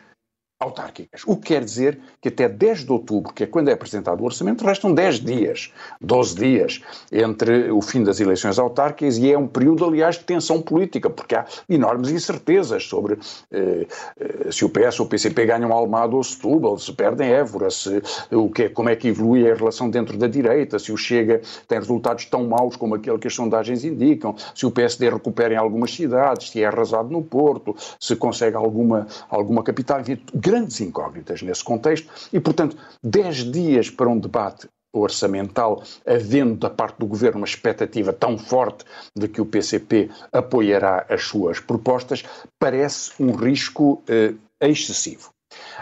autárquicas. 0.62 1.24
O 1.26 1.36
que 1.36 1.48
quer 1.48 1.64
dizer 1.64 2.00
que 2.22 2.30
até 2.30 2.48
10 2.48 2.86
de 2.86 2.92
outubro, 2.92 3.34
que 3.34 3.44
é 3.44 3.48
quando 3.48 3.70
é 3.70 3.74
apresentado 3.74 4.22
o 4.22 4.26
orçamento, 4.26 4.64
restam 4.64 4.94
10 4.94 5.20
dias, 5.20 5.74
12 6.00 6.36
dias 6.36 6.82
entre 7.12 7.72
o 7.72 7.82
fim 7.82 8.04
das 8.04 8.20
eleições 8.20 8.60
autárquicas 8.60 9.18
e 9.18 9.32
é 9.32 9.38
um 9.38 9.48
período, 9.48 9.84
aliás, 9.84 10.18
de 10.18 10.24
tensão 10.24 10.62
política, 10.62 11.10
porque 11.10 11.36
há 11.36 11.46
enormes 11.68 12.12
incertezas 12.12 12.84
sobre 12.86 13.18
eh, 13.52 13.88
eh 14.20 14.52
se 14.52 14.64
o 14.64 14.70
PS 14.70 15.00
ou 15.00 15.06
o 15.08 15.10
PCP 15.10 15.46
ganham 15.46 15.72
Almada 15.72 16.16
ou 16.16 16.24
Setúbal, 16.24 16.78
se 16.78 16.94
perdem 16.94 17.32
Évora, 17.32 17.72
se, 17.72 18.02
o 18.32 18.50
que, 18.50 18.70
como 18.70 18.90
é 18.90 18.96
que 18.96 19.08
evolui 19.08 19.50
a 19.50 19.56
relação 19.56 19.90
dentro 19.90 20.18
da 20.18 20.28
direita, 20.28 20.78
se 20.78 20.92
o 20.92 20.98
Chega 20.98 21.42
tem 21.68 21.80
resultados 21.80 22.26
tão 22.26 22.48
maus 22.48 22.76
como 22.76 22.96
aquele 22.96 23.18
que 23.18 23.28
as 23.28 23.34
sondagens 23.34 23.84
indicam, 23.84 24.36
se 24.54 24.66
o 24.66 24.72
PSD 24.72 25.10
recupera 25.10 25.56
em 25.56 25.58
algumas 25.58 25.92
cidades, 25.94 26.52
se 26.52 26.62
é 26.62 26.66
arrasado 26.66 27.10
no 27.10 27.24
Porto, 27.24 27.76
se 28.00 28.16
consegue 28.16 28.56
alguma, 28.56 29.08
alguma 29.30 29.64
capital, 29.64 30.02
enfim, 30.02 30.20
grandes 30.52 30.82
incógnitas 30.82 31.42
nesse 31.42 31.64
contexto 31.64 32.12
e, 32.34 32.40
portanto, 32.40 32.76
10 33.02 33.52
dias 33.52 33.90
para 33.90 34.10
um 34.10 34.20
debate 34.20 34.68
orçamental, 34.94 35.82
havendo 36.06 36.56
da 36.56 36.70
parte 36.70 37.00
do 37.00 37.08
governo 37.08 37.38
uma 37.38 37.48
expectativa 37.48 38.12
tão 38.12 38.38
forte 38.38 38.84
de 39.18 39.30
que 39.30 39.40
o 39.40 39.46
PCP 39.46 40.10
apoiará 40.34 41.06
as 41.08 41.24
suas 41.24 41.62
propostas, 41.62 42.26
parece 42.60 43.12
um 43.18 43.32
risco 43.32 44.04
eh, 44.10 44.34
excessivo. 44.60 45.30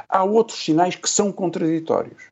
Há 0.08 0.24
outros 0.24 0.64
sinais 0.64 0.96
que 0.96 1.10
são 1.10 1.32
contraditórios. 1.32 2.28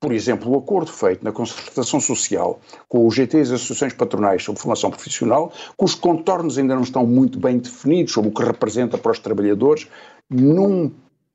Por 0.00 0.12
exemplo, 0.12 0.50
o 0.50 0.58
acordo 0.58 0.90
feito 0.90 1.22
na 1.22 1.30
concertação 1.30 2.00
social 2.00 2.58
com 2.88 3.06
os 3.06 3.14
GTs 3.14 3.50
e 3.50 3.54
as 3.54 3.60
associações 3.60 3.92
patronais 3.92 4.42
sobre 4.42 4.60
formação 4.60 4.90
profissional, 4.90 5.52
cujos 5.76 5.94
contornos 5.94 6.56
ainda 6.56 6.74
não 6.74 6.82
estão 6.82 7.06
muito 7.06 7.38
bem 7.38 7.58
definidos 7.58 8.14
sobre 8.14 8.30
o 8.30 8.34
que 8.34 8.42
representa 8.42 8.96
para 8.96 9.12
os 9.12 9.18
trabalhadores, 9.18 9.86
num 10.30 10.90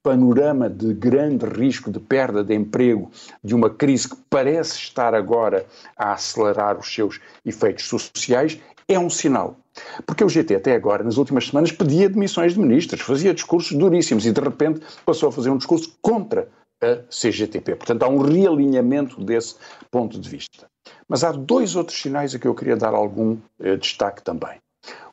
panorama 0.08 0.70
de 0.70 0.94
grande 0.94 1.46
risco 1.46 1.92
de 1.92 2.00
perda 2.00 2.42
de 2.42 2.56
emprego, 2.56 3.12
de 3.44 3.54
uma 3.54 3.70
crise 3.70 4.08
que 4.08 4.16
parece 4.30 4.78
estar 4.78 5.14
agora 5.14 5.66
a 5.98 6.14
acelerar 6.14 6.80
os 6.80 6.88
seus 6.88 7.20
efeitos 7.46 7.90
sociais, 7.90 8.58
é 8.88 8.98
um 8.98 9.10
sinal. 9.10 9.58
Porque 10.06 10.24
o 10.24 10.30
GT 10.30 10.56
até 10.56 10.76
agora, 10.76 11.04
nas 11.04 11.18
últimas 11.18 11.48
semanas, 11.48 11.74
pedia 11.74 12.08
demissões 12.08 12.54
de 12.54 12.60
ministros, 12.62 13.02
fazia 13.02 13.34
discursos 13.34 13.78
duríssimos 13.78 14.26
e 14.26 14.32
de 14.32 14.40
repente 14.40 14.80
passou 15.06 15.28
a 15.28 15.32
fazer 15.32 15.50
um 15.50 15.58
discurso 15.58 15.94
contra 16.02 16.48
a 16.82 16.96
CGTP. 17.10 17.76
Portanto, 17.76 18.04
há 18.04 18.08
um 18.08 18.20
realinhamento 18.20 19.22
desse 19.22 19.56
ponto 19.92 20.18
de 20.18 20.30
vista. 20.30 20.68
Mas 21.06 21.26
há 21.26 21.34
dois 21.34 21.76
outros 21.76 22.00
sinais 22.00 22.34
a 22.34 22.40
que 22.40 22.48
eu 22.48 22.56
queria 22.56 22.78
dar 22.78 22.94
algum 22.94 23.36
eh, 23.60 23.76
destaque 23.76 24.24
também. 24.24 24.58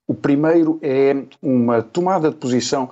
O 0.07 0.15
primeiro 0.15 0.79
é 0.81 1.17
uma 1.43 1.83
tomada 1.83 2.31
de 2.31 2.37
posição. 2.37 2.89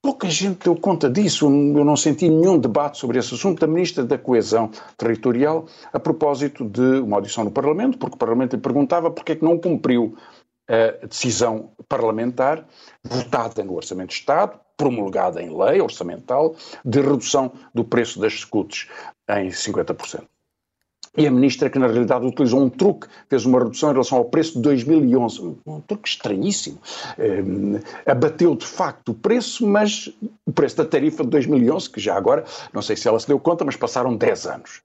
Pouca 0.00 0.30
gente 0.30 0.64
deu 0.64 0.76
conta 0.76 1.10
disso, 1.10 1.46
eu 1.46 1.84
não 1.84 1.96
senti 1.96 2.28
nenhum 2.28 2.58
debate 2.58 2.98
sobre 2.98 3.18
esse 3.18 3.34
assunto 3.34 3.58
da 3.60 3.66
Ministra 3.66 4.04
da 4.04 4.16
Coesão 4.16 4.70
Territorial 4.96 5.66
a 5.92 5.98
propósito 5.98 6.64
de 6.64 7.00
uma 7.00 7.16
audição 7.16 7.42
no 7.42 7.50
Parlamento, 7.50 7.98
porque 7.98 8.14
o 8.14 8.18
Parlamento 8.18 8.54
lhe 8.54 8.62
perguntava 8.62 9.10
porque 9.10 9.32
é 9.32 9.36
que 9.36 9.44
não 9.44 9.58
cumpriu 9.58 10.16
a 10.68 11.06
decisão 11.06 11.72
parlamentar 11.88 12.64
votada 13.02 13.64
no 13.64 13.74
Orçamento 13.74 14.10
de 14.10 14.16
Estado, 14.16 14.60
promulgada 14.76 15.42
em 15.42 15.56
lei 15.56 15.80
orçamental, 15.80 16.54
de 16.84 17.00
redução 17.00 17.52
do 17.74 17.84
preço 17.84 18.20
das 18.20 18.34
scouts 18.34 18.86
em 19.28 19.48
50%. 19.48 20.24
E 21.18 21.26
a 21.26 21.30
ministra, 21.32 21.68
que 21.68 21.80
na 21.80 21.88
realidade 21.88 22.24
utilizou 22.24 22.62
um 22.62 22.70
truque, 22.70 23.08
fez 23.28 23.44
uma 23.44 23.58
redução 23.58 23.90
em 23.90 23.92
relação 23.92 24.18
ao 24.18 24.24
preço 24.24 24.54
de 24.54 24.62
2011, 24.62 25.56
um, 25.66 25.80
truque 25.80 26.08
estranhíssimo. 26.08 26.78
Um, 27.18 27.80
abateu 28.06 28.54
de 28.54 28.64
facto 28.64 29.08
o 29.08 29.14
preço, 29.14 29.66
mas 29.66 30.08
o 30.46 30.52
preço 30.52 30.76
da 30.76 30.84
tarifa 30.84 31.24
de 31.24 31.30
2011, 31.30 31.90
que 31.90 32.00
já 32.00 32.16
agora, 32.16 32.44
não 32.72 32.80
sei 32.80 32.94
se 32.94 33.08
ela 33.08 33.18
se 33.18 33.26
deu 33.26 33.40
conta, 33.40 33.64
mas 33.64 33.74
passaram 33.74 34.16
10 34.16 34.46
anos. 34.46 34.80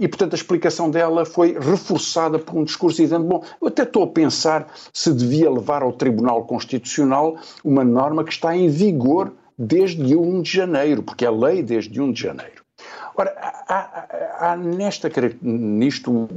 E, 0.00 0.08
portanto, 0.08 0.32
a 0.32 0.36
explicação 0.36 0.90
dela 0.90 1.26
foi 1.26 1.52
reforçada 1.58 2.38
por 2.38 2.56
um 2.56 2.64
discurso 2.64 3.02
dizendo: 3.02 3.24
bom, 3.24 3.44
eu 3.60 3.68
até 3.68 3.82
estou 3.82 4.04
a 4.04 4.06
pensar 4.06 4.72
se 4.92 5.12
devia 5.12 5.50
levar 5.50 5.82
ao 5.82 5.92
Tribunal 5.92 6.44
Constitucional 6.44 7.36
uma 7.62 7.84
norma 7.84 8.24
que 8.24 8.32
está 8.32 8.56
em 8.56 8.68
vigor 8.68 9.32
desde 9.58 10.16
1 10.16 10.42
de 10.42 10.50
janeiro, 10.50 11.02
porque 11.02 11.24
é 11.24 11.30
lei 11.30 11.62
desde 11.62 12.00
1 12.00 12.12
de 12.12 12.22
janeiro. 12.22 12.63
Ora, 13.16 13.34
há, 13.38 13.74
há, 13.74 14.52
há 14.52 14.56
nesta, 14.56 15.10
nisto 15.42 16.28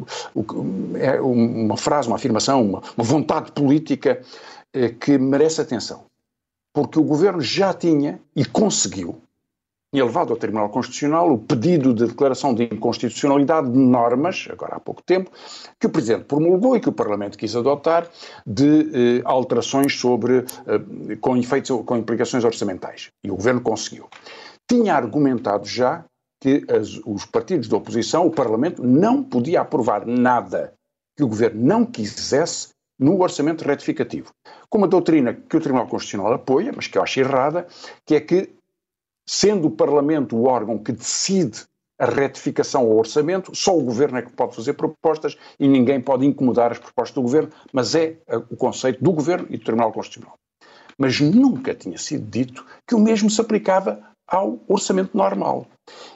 é 0.96 1.20
uma 1.22 1.78
frase, 1.78 2.08
uma 2.08 2.18
afirmação, 2.18 2.64
uma, 2.64 2.84
uma 2.96 3.04
vontade 3.04 3.52
política 3.52 4.22
eh, 4.74 4.90
que 4.90 5.18
merece 5.18 5.62
atenção. 5.62 6.06
Porque 6.74 7.00
o 7.00 7.04
governo 7.04 7.42
já 7.42 7.74
tinha 7.74 8.20
e 8.36 8.46
conseguiu 8.46 9.20
tinha 9.94 10.04
levado 10.04 10.32
ao 10.32 10.38
Tribunal 10.38 10.70
Constitucional 10.70 11.32
o 11.32 11.38
pedido 11.38 11.94
de 11.94 12.08
declaração 12.08 12.54
de 12.54 12.66
inconstitucionalidade 12.66 13.72
de 13.72 13.78
normas, 13.78 14.46
agora 14.52 14.76
há 14.76 14.80
pouco 14.80 15.02
tempo, 15.02 15.32
que 15.80 15.88
o 15.88 15.90
Presidente 15.90 16.26
promulgou 16.26 16.76
e 16.76 16.80
que 16.82 16.90
o 16.90 16.92
Parlamento 16.92 17.38
quis 17.38 17.56
adotar, 17.56 18.08
de 18.46 19.20
eh, 19.20 19.22
alterações 19.24 19.98
sobre, 19.98 20.40
eh, 20.68 21.16
com 21.22 21.38
efeitos, 21.38 21.72
com 21.86 21.96
implicações 21.96 22.44
orçamentais. 22.44 23.10
E 23.24 23.32
o 23.32 23.36
Governo 23.36 23.62
conseguiu. 23.62 24.10
Tinha 24.70 24.94
argumentado 24.94 25.66
já 25.66 26.04
que 26.40 26.66
as, 26.70 27.00
os 27.06 27.26
partidos 27.26 27.68
da 27.68 27.78
oposição, 27.78 28.28
o 28.28 28.32
Parlamento, 28.32 28.84
não 28.84 29.24
podia 29.24 29.62
aprovar 29.62 30.06
nada 30.06 30.74
que 31.16 31.24
o 31.24 31.28
Governo 31.28 31.64
não 31.64 31.86
quisesse 31.86 32.70
no 33.00 33.22
orçamento 33.22 33.64
retificativo. 33.64 34.32
Com 34.70 34.80
uma 34.80 34.88
doutrina 34.88 35.34
que 35.34 35.58
o 35.58 35.60
Tribunal 35.60 35.88
Constitucional 35.88 36.34
apoia, 36.34 36.72
mas 36.76 36.88
que 36.88 36.98
eu 36.98 37.04
acho 37.04 37.20
errada, 37.20 37.68
que 38.06 38.16
é 38.16 38.20
que 38.20 38.50
sendo 39.28 39.68
o 39.68 39.72
Parlamento 39.72 40.36
o 40.36 40.46
órgão 40.46 40.78
que 40.78 40.92
decide 40.92 41.64
a 42.00 42.06
retificação 42.06 42.82
ao 42.82 42.96
orçamento, 42.96 43.56
só 43.56 43.76
o 43.76 43.84
Governo 43.84 44.20
é 44.20 44.22
que 44.22 44.32
pode 44.32 44.56
fazer 44.56 44.74
propostas 44.74 45.36
e 45.60 45.68
ninguém 45.68 46.00
pode 46.00 46.26
incomodar 46.26 46.72
as 46.72 46.80
propostas 46.80 47.16
do 47.16 47.24
Governo, 47.24 47.50
mas 47.74 47.96
é 47.96 48.18
o 48.50 48.56
conceito 48.56 49.04
do 49.04 49.12
Governo 49.12 49.48
e 49.50 49.58
do 49.58 49.64
Tribunal 49.64 49.92
Constitucional. 49.92 50.36
Mas 50.98 51.20
nunca 51.20 51.74
tinha 51.74 51.98
sido 51.98 52.30
dito 52.30 52.66
que 52.88 52.96
o 52.96 53.00
mesmo 53.00 53.30
se 53.30 53.42
aplicava 53.42 54.00
ao 54.28 54.60
orçamento 54.68 55.16
normal. 55.16 55.66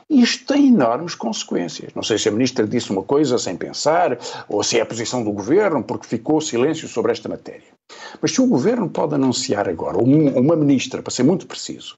Isto 0.10 0.54
tem 0.54 0.68
enormes 0.68 1.16
consequências. 1.16 1.94
Não 1.94 2.04
sei 2.04 2.18
se 2.18 2.28
a 2.28 2.32
Ministra 2.32 2.68
disse 2.68 2.92
uma 2.92 3.04
coisa 3.04 3.38
sem 3.38 3.56
pensar, 3.56 4.18
ou 4.50 4.62
se 4.64 4.78
é 4.78 4.82
a 4.82 4.86
posição 4.86 5.24
do 5.24 5.32
Governo, 5.32 5.84
porque 5.84 6.08
ficou 6.08 6.42
silêncio 6.42 6.88
sobre 6.88 7.14
esta 7.14 7.30
matéria. 7.30 7.72
Mas 8.22 8.32
se 8.32 8.42
o 8.42 8.48
Governo 8.48 8.90
pode 8.90 9.16
anunciar 9.16 9.70
agora, 9.70 9.98
ou 9.98 10.04
uma 10.04 10.56
Ministra, 10.56 11.02
para 11.02 11.12
ser 11.12 11.24
muito 11.24 11.48
preciso, 11.48 11.96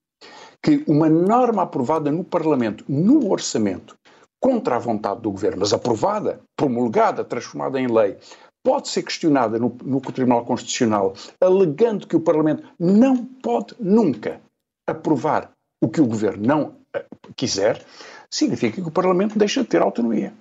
que 0.61 0.83
uma 0.87 1.09
norma 1.09 1.63
aprovada 1.63 2.11
no 2.11 2.23
Parlamento, 2.23 2.85
no 2.87 3.29
orçamento, 3.31 3.95
contra 4.39 4.75
a 4.75 4.79
vontade 4.79 5.21
do 5.21 5.31
governo, 5.31 5.59
mas 5.61 5.73
aprovada, 5.73 6.41
promulgada, 6.57 7.23
transformada 7.23 7.79
em 7.79 7.87
lei, 7.87 8.17
pode 8.63 8.89
ser 8.89 9.03
questionada 9.03 9.57
no, 9.57 9.75
no 9.83 10.01
Tribunal 10.01 10.45
Constitucional, 10.45 11.13
alegando 11.41 12.07
que 12.07 12.15
o 12.15 12.19
Parlamento 12.19 12.63
não 12.79 13.25
pode 13.25 13.73
nunca 13.79 14.41
aprovar 14.87 15.51
o 15.83 15.89
que 15.89 15.99
o 15.99 16.05
governo 16.05 16.45
não 16.45 16.63
uh, 16.95 17.33
quiser, 17.35 17.83
significa 18.29 18.81
que 18.81 18.87
o 18.87 18.91
Parlamento 18.91 19.37
deixa 19.37 19.61
de 19.61 19.67
ter 19.67 19.81
autonomia. 19.81 20.33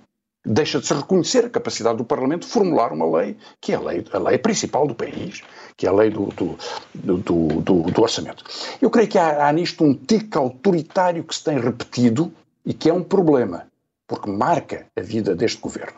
Deixa 0.44 0.80
de 0.80 0.86
se 0.86 0.94
reconhecer 0.94 1.44
a 1.44 1.50
capacidade 1.50 1.98
do 1.98 2.04
Parlamento 2.04 2.46
de 2.46 2.52
formular 2.52 2.92
uma 2.92 3.18
lei, 3.18 3.36
que 3.60 3.72
é 3.72 3.76
a 3.76 3.80
lei, 3.80 4.04
a 4.12 4.18
lei 4.18 4.38
principal 4.38 4.86
do 4.86 4.94
país, 4.94 5.42
que 5.76 5.86
é 5.86 5.88
a 5.88 5.92
lei 5.92 6.10
do, 6.10 6.26
do, 6.26 6.58
do, 6.94 7.46
do, 7.60 7.82
do 7.82 8.02
orçamento. 8.02 8.44
Eu 8.80 8.90
creio 8.90 9.08
que 9.08 9.18
há, 9.18 9.48
há 9.48 9.52
nisto 9.52 9.84
um 9.84 9.94
tique 9.94 10.36
autoritário 10.36 11.24
que 11.24 11.34
se 11.34 11.44
tem 11.44 11.58
repetido 11.58 12.32
e 12.64 12.72
que 12.72 12.88
é 12.88 12.92
um 12.92 13.02
problema 13.02 13.66
porque 14.12 14.30
marca 14.30 14.84
a 14.94 15.00
vida 15.00 15.34
deste 15.34 15.58
governo. 15.58 15.94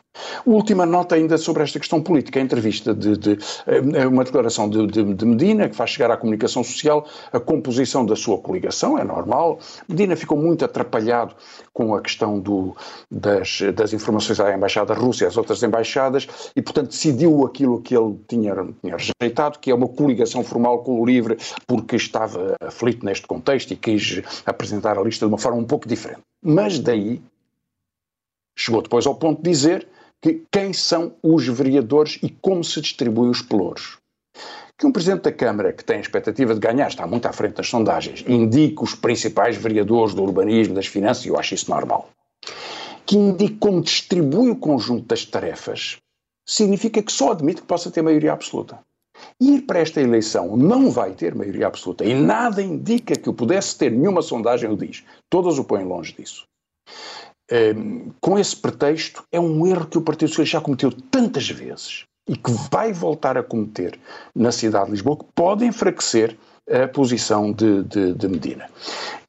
Última 0.46 0.86
nota 0.86 1.16
ainda 1.16 1.36
sobre 1.36 1.64
esta 1.64 1.80
questão 1.80 2.00
política, 2.00 2.38
a 2.38 2.42
entrevista 2.44 2.94
de, 2.94 3.16
de, 3.16 3.38
eh, 3.66 4.06
uma 4.06 4.22
declaração 4.22 4.70
de, 4.70 4.86
de, 4.86 5.14
de, 5.14 5.26
Medina, 5.26 5.68
que 5.68 5.74
faz 5.74 5.90
chegar 5.90 6.12
à 6.12 6.16
comunicação 6.16 6.62
social 6.62 7.04
a 7.32 7.40
composição 7.40 8.06
da 8.06 8.14
sua 8.14 8.38
coligação, 8.38 8.96
é 8.96 9.02
normal. 9.02 9.58
Medina 9.88 10.14
ficou 10.14 10.38
muito 10.38 10.64
atrapalhado 10.64 11.34
com 11.72 11.92
a 11.92 12.00
questão 12.00 12.38
do, 12.38 12.76
das, 13.10 13.62
das 13.74 13.92
informações 13.92 14.38
à 14.38 14.54
Embaixada 14.54 14.94
Russa 14.94 15.24
e 15.24 15.26
às 15.26 15.36
outras 15.36 15.60
embaixadas 15.64 16.28
e, 16.54 16.62
portanto, 16.62 16.90
decidiu 16.90 17.44
aquilo 17.44 17.82
que 17.82 17.96
ele 17.96 18.16
tinha, 18.28 18.54
tinha 18.80 18.96
rejeitado, 18.96 19.58
que 19.58 19.72
é 19.72 19.74
uma 19.74 19.88
coligação 19.88 20.44
formal 20.44 20.84
com 20.84 21.00
o 21.00 21.04
LIVRE, 21.04 21.36
porque 21.66 21.96
estava 21.96 22.54
aflito 22.60 23.04
neste 23.04 23.26
contexto 23.26 23.72
e 23.72 23.76
quis 23.76 24.22
apresentar 24.46 24.96
a 24.96 25.02
lista 25.02 25.26
de 25.26 25.32
uma 25.32 25.38
forma 25.38 25.58
um 25.58 25.64
pouco 25.64 25.88
diferente. 25.88 26.20
Mas 26.40 26.78
daí 26.78 27.20
Chegou 28.56 28.82
depois 28.82 29.06
ao 29.06 29.14
ponto 29.14 29.42
de 29.42 29.50
dizer 29.50 29.88
que 30.22 30.42
quem 30.50 30.72
são 30.72 31.14
os 31.22 31.46
vereadores 31.46 32.18
e 32.22 32.30
como 32.30 32.64
se 32.64 32.80
distribuem 32.80 33.30
os 33.30 33.42
pelouros. 33.42 33.98
Que 34.78 34.86
um 34.86 34.92
Presidente 34.92 35.22
da 35.22 35.32
Câmara 35.32 35.72
que 35.72 35.84
tem 35.84 35.98
a 35.98 36.00
expectativa 36.00 36.54
de 36.54 36.60
ganhar, 36.60 36.88
está 36.88 37.06
muito 37.06 37.26
à 37.26 37.32
frente 37.32 37.54
das 37.54 37.68
sondagens, 37.68 38.24
indique 38.26 38.82
os 38.82 38.94
principais 38.94 39.56
vereadores 39.56 40.14
do 40.14 40.22
urbanismo, 40.22 40.74
das 40.74 40.86
finanças, 40.86 41.24
e 41.24 41.28
eu 41.28 41.38
acho 41.38 41.54
isso 41.54 41.70
normal. 41.70 42.08
Que 43.06 43.16
indique 43.16 43.56
como 43.58 43.82
distribui 43.82 44.50
o 44.50 44.56
conjunto 44.56 45.06
das 45.06 45.24
tarefas, 45.24 45.98
significa 46.46 47.02
que 47.02 47.12
só 47.12 47.32
admite 47.32 47.60
que 47.60 47.66
possa 47.66 47.90
ter 47.90 48.02
maioria 48.02 48.32
absoluta. 48.32 48.80
Ir 49.40 49.62
para 49.62 49.78
esta 49.78 50.00
eleição 50.00 50.56
não 50.56 50.90
vai 50.90 51.12
ter 51.12 51.34
maioria 51.34 51.66
absoluta 51.66 52.04
e 52.04 52.14
nada 52.14 52.62
indica 52.62 53.14
que 53.14 53.28
o 53.28 53.34
pudesse 53.34 53.76
ter, 53.78 53.90
nenhuma 53.90 54.22
sondagem 54.22 54.70
o 54.70 54.76
diz. 54.76 55.04
Todas 55.30 55.58
o 55.58 55.64
põem 55.64 55.84
longe 55.84 56.12
disso. 56.14 56.44
Ehm, 57.50 58.10
com 58.20 58.38
esse 58.38 58.56
pretexto, 58.56 59.22
é 59.30 59.38
um 59.38 59.66
erro 59.66 59.86
que 59.86 59.98
o 59.98 60.02
Partido 60.02 60.28
Socialista 60.28 60.58
já 60.58 60.62
cometeu 60.62 60.90
tantas 60.90 61.48
vezes 61.48 62.04
e 62.26 62.36
que 62.36 62.50
vai 62.70 62.92
voltar 62.92 63.36
a 63.36 63.42
cometer 63.42 63.98
na 64.34 64.50
cidade 64.50 64.86
de 64.86 64.92
Lisboa, 64.92 65.18
que 65.18 65.26
pode 65.34 65.64
enfraquecer 65.64 66.36
a 66.70 66.88
posição 66.88 67.52
de, 67.52 67.84
de, 67.84 68.14
de 68.14 68.28
Medina. 68.28 68.66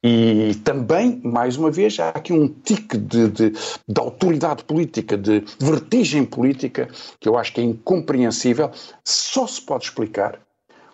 E 0.02 0.56
também, 0.64 1.20
mais 1.24 1.58
uma 1.58 1.70
vez, 1.70 2.00
há 2.00 2.10
aqui 2.10 2.32
um 2.32 2.48
tique 2.48 2.98
de, 2.98 3.28
de, 3.28 3.50
de, 3.50 4.00
autoridade 4.00 4.64
política, 4.64 5.18
de 5.18 5.44
vertigem 5.60 6.24
política, 6.24 6.88
que 7.20 7.28
eu 7.28 7.38
acho 7.38 7.52
que 7.52 7.60
é 7.60 7.64
incompreensível, 7.64 8.72
só 9.04 9.46
se 9.46 9.62
pode 9.62 9.86
explicar 9.86 10.40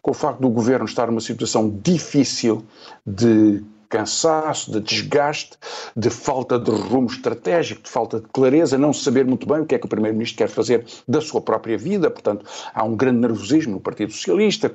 com 0.02 0.12
o 0.12 0.16
facto 0.16 0.40
do 0.40 0.50
governo 0.50 0.86
estar 0.86 1.08
numa 1.08 1.22
situação 1.22 1.70
difícil 1.84 2.66
de 3.06 3.64
cansaço, 3.92 4.72
de 4.72 4.80
desgaste, 4.80 5.58
de 5.96 6.10
falta 6.10 6.58
de 6.58 6.72
rumo 6.72 7.08
estratégico, 7.08 7.84
de 7.84 7.90
falta 7.90 8.22
de 8.22 8.28
clareza, 8.30 8.78
não 8.78 8.94
saber 8.94 9.26
muito 9.26 9.46
bem 9.46 9.60
o 9.60 9.66
que 9.66 9.76
é 9.76 9.78
que 9.78 9.86
o 9.86 9.90
Primeiro-Ministro 9.90 10.38
quer 10.38 10.48
fazer 10.48 10.86
da 11.06 11.20
sua 11.20 11.42
própria 11.42 11.78
vida. 11.78 12.10
Portanto, 12.10 12.46
há 12.74 12.84
um 12.84 12.96
grande 12.96 13.20
nervosismo 13.20 13.74
no 13.74 13.80
Partido 13.82 14.14
Socialista. 14.14 14.72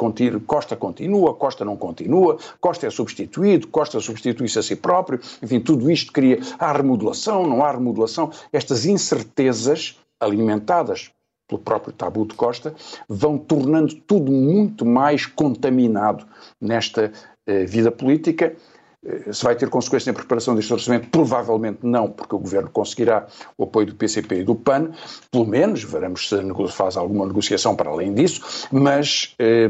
Costa 0.47 0.77
continua, 0.77 1.35
Costa 1.35 1.65
não 1.65 1.77
continua, 1.77 2.37
Costa 2.61 2.87
é 2.87 2.91
substituído, 2.91 3.67
Costa 3.69 3.99
substitui-se 3.99 4.59
a 4.59 4.63
si 4.63 4.77
próprio. 4.77 5.19
Enfim, 5.43 5.61
tudo 5.61 5.91
isto 5.91 6.13
cria. 6.13 6.39
Há 6.59 6.73
remodelação, 6.73 7.47
não 7.47 7.65
há 7.65 7.73
remodelação. 7.73 8.31
Estas 8.53 8.85
incertezas 8.85 9.99
alimentadas 10.21 11.11
pelo 11.49 11.61
próprio 11.61 11.93
tabu 11.93 12.27
de 12.27 12.35
Costa, 12.35 12.75
vão 13.09 13.39
tornando 13.39 13.95
tudo 13.95 14.33
muito 14.33 14.85
mais 14.85 15.27
contaminado 15.27 16.27
nesta 16.61 17.13
eh, 17.47 17.65
vida 17.65 17.93
política. 17.93 18.57
Eh, 19.07 19.33
se 19.33 19.45
vai 19.45 19.55
ter 19.55 19.69
consequência 19.71 20.13
na 20.13 20.19
preparação 20.19 20.55
deste 20.55 20.73
orçamento? 20.73 21.09
Provavelmente 21.09 21.79
não, 21.83 22.11
porque 22.11 22.35
o 22.35 22.39
Governo 22.39 22.69
conseguirá 22.71 23.27
o 23.57 23.65
apoio 23.65 23.87
do 23.87 23.95
PCP 23.95 24.41
e 24.41 24.45
do 24.45 24.55
PAN, 24.55 24.91
pelo 25.31 25.47
menos, 25.47 25.85
veremos 25.85 26.29
se 26.29 26.37
faz 26.73 26.97
alguma 26.97 27.27
negociação 27.27 27.77
para 27.77 27.91
além 27.91 28.13
disso, 28.13 28.69
mas 28.73 29.35
eh, 29.39 29.69